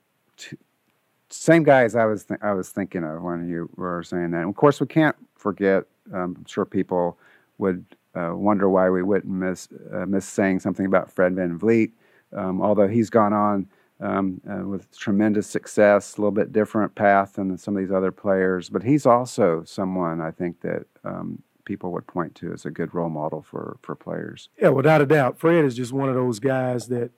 same 1.30 1.64
guys 1.64 1.96
I 1.96 2.06
was 2.06 2.26
th- 2.26 2.40
I 2.42 2.54
was 2.54 2.70
thinking 2.70 3.04
of 3.04 3.22
when 3.22 3.48
you 3.48 3.70
were 3.76 4.04
saying 4.04 4.32
that. 4.32 4.42
And 4.42 4.50
of 4.50 4.56
course, 4.56 4.80
we 4.80 4.88
can't 4.88 5.16
forget. 5.36 5.84
Um, 6.14 6.36
I'm 6.38 6.46
sure 6.46 6.66
people 6.66 7.18
would 7.58 7.86
uh, 8.16 8.32
wonder 8.34 8.70
why 8.70 8.90
we 8.90 9.04
wouldn't 9.04 9.32
miss 9.32 9.68
uh, 9.94 10.06
miss 10.06 10.26
saying 10.26 10.60
something 10.60 10.86
about 10.86 11.12
Fred 11.12 11.36
VanVleet, 11.36 11.92
um, 12.34 12.62
although 12.62 12.88
he's 12.88 13.10
gone 13.10 13.34
on 13.34 13.68
um, 14.00 14.42
uh, 14.50 14.66
with 14.66 14.98
tremendous 14.98 15.48
success, 15.48 16.18
a 16.18 16.22
little 16.22 16.32
bit 16.32 16.54
different 16.54 16.96
path 16.96 17.34
than 17.34 17.58
some 17.58 17.76
of 17.76 17.82
these 17.82 17.92
other 17.92 18.12
players. 18.12 18.70
But 18.70 18.84
he's 18.84 19.06
also 19.06 19.64
someone 19.66 20.22
I 20.22 20.32
think 20.32 20.62
that 20.62 20.86
um, 21.04 21.42
people 21.68 21.92
would 21.92 22.08
point 22.08 22.34
to 22.34 22.54
as 22.54 22.66
a 22.66 22.72
good 22.72 22.96
role 22.96 23.10
model 23.10 23.42
for, 23.44 23.78
for 23.82 23.94
players. 23.94 24.48
Yeah, 24.60 24.70
without 24.70 25.02
a 25.02 25.06
doubt. 25.06 25.38
Fred 25.38 25.66
is 25.66 25.76
just 25.76 25.92
one 25.92 26.08
of 26.08 26.16
those 26.16 26.40
guys 26.40 26.88
that 26.88 27.12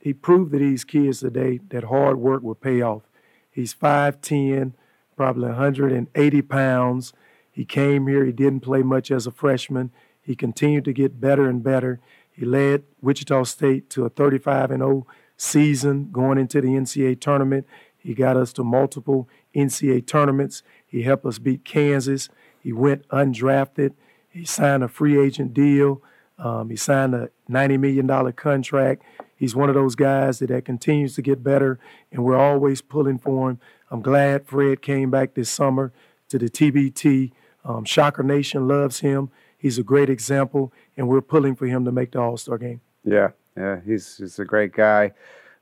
he 0.00 0.14
proved 0.14 0.52
to 0.52 0.58
these 0.58 0.84
kids 0.84 1.20
today 1.20 1.60
that 1.68 1.84
hard 1.84 2.18
work 2.18 2.42
will 2.42 2.54
pay 2.54 2.80
off. 2.80 3.02
He's 3.50 3.74
5'10, 3.74 4.72
probably 5.16 5.48
180 5.48 6.42
pounds. 6.42 7.12
He 7.52 7.64
came 7.66 8.06
here, 8.06 8.24
he 8.24 8.32
didn't 8.32 8.60
play 8.60 8.82
much 8.82 9.10
as 9.10 9.26
a 9.26 9.30
freshman. 9.30 9.92
He 10.20 10.34
continued 10.34 10.86
to 10.86 10.94
get 10.94 11.20
better 11.20 11.46
and 11.46 11.62
better. 11.62 12.00
He 12.32 12.46
led 12.46 12.84
Wichita 13.02 13.44
State 13.44 13.90
to 13.90 14.06
a 14.06 14.08
35 14.08 14.70
and 14.70 14.80
0 14.80 15.06
season 15.36 16.08
going 16.10 16.38
into 16.38 16.62
the 16.62 16.68
NCAA 16.68 17.20
tournament. 17.20 17.66
He 17.96 18.14
got 18.14 18.36
us 18.36 18.52
to 18.54 18.64
multiple 18.64 19.28
NCAA 19.54 20.06
tournaments. 20.06 20.62
He 20.86 21.02
helped 21.02 21.26
us 21.26 21.38
beat 21.38 21.64
Kansas. 21.64 22.28
He 22.64 22.72
went 22.72 23.06
undrafted. 23.10 23.92
He 24.30 24.44
signed 24.44 24.82
a 24.82 24.88
free 24.88 25.20
agent 25.20 25.54
deal. 25.54 26.02
Um, 26.38 26.70
he 26.70 26.76
signed 26.76 27.14
a 27.14 27.28
$90 27.48 27.78
million 27.78 28.32
contract. 28.32 29.02
He's 29.36 29.54
one 29.54 29.68
of 29.68 29.74
those 29.74 29.94
guys 29.94 30.38
that, 30.38 30.48
that 30.48 30.64
continues 30.64 31.14
to 31.14 31.22
get 31.22 31.44
better, 31.44 31.78
and 32.10 32.24
we're 32.24 32.36
always 32.36 32.80
pulling 32.80 33.18
for 33.18 33.50
him. 33.50 33.60
I'm 33.90 34.00
glad 34.00 34.46
Fred 34.46 34.82
came 34.82 35.10
back 35.10 35.34
this 35.34 35.50
summer 35.50 35.92
to 36.30 36.38
the 36.38 36.48
TBT. 36.48 37.32
Um, 37.64 37.84
Shocker 37.84 38.22
Nation 38.22 38.66
loves 38.66 39.00
him. 39.00 39.30
He's 39.56 39.78
a 39.78 39.82
great 39.82 40.10
example, 40.10 40.72
and 40.96 41.06
we're 41.06 41.20
pulling 41.20 41.54
for 41.54 41.66
him 41.66 41.84
to 41.84 41.92
make 41.92 42.12
the 42.12 42.20
All 42.20 42.36
Star 42.36 42.58
game. 42.58 42.80
Yeah, 43.04 43.30
yeah, 43.56 43.80
he's 43.84 44.16
he's 44.16 44.38
a 44.38 44.44
great 44.44 44.72
guy, 44.72 45.12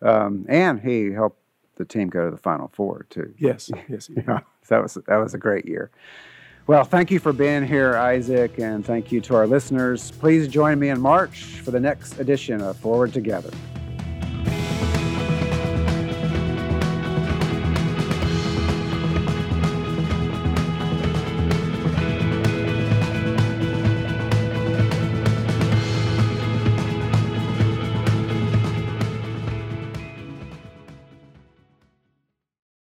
um, 0.00 0.46
and 0.48 0.80
he 0.80 1.12
helped 1.12 1.40
the 1.76 1.84
team 1.84 2.08
go 2.08 2.24
to 2.24 2.30
the 2.30 2.40
Final 2.40 2.68
Four 2.72 3.06
too. 3.10 3.34
Yes, 3.38 3.70
yes. 3.88 4.08
Yeah, 4.14 4.40
that 4.68 4.82
was 4.82 4.94
that 5.06 5.16
was 5.16 5.34
a 5.34 5.38
great 5.38 5.66
year. 5.66 5.90
Well, 6.68 6.84
thank 6.84 7.10
you 7.10 7.18
for 7.18 7.32
being 7.32 7.66
here, 7.66 7.96
Isaac, 7.96 8.58
and 8.58 8.86
thank 8.86 9.10
you 9.10 9.20
to 9.22 9.34
our 9.34 9.48
listeners. 9.48 10.12
Please 10.12 10.46
join 10.46 10.78
me 10.78 10.90
in 10.90 11.00
March 11.00 11.42
for 11.64 11.72
the 11.72 11.80
next 11.80 12.20
edition 12.20 12.60
of 12.60 12.76
Forward 12.76 13.12
Together. 13.12 13.50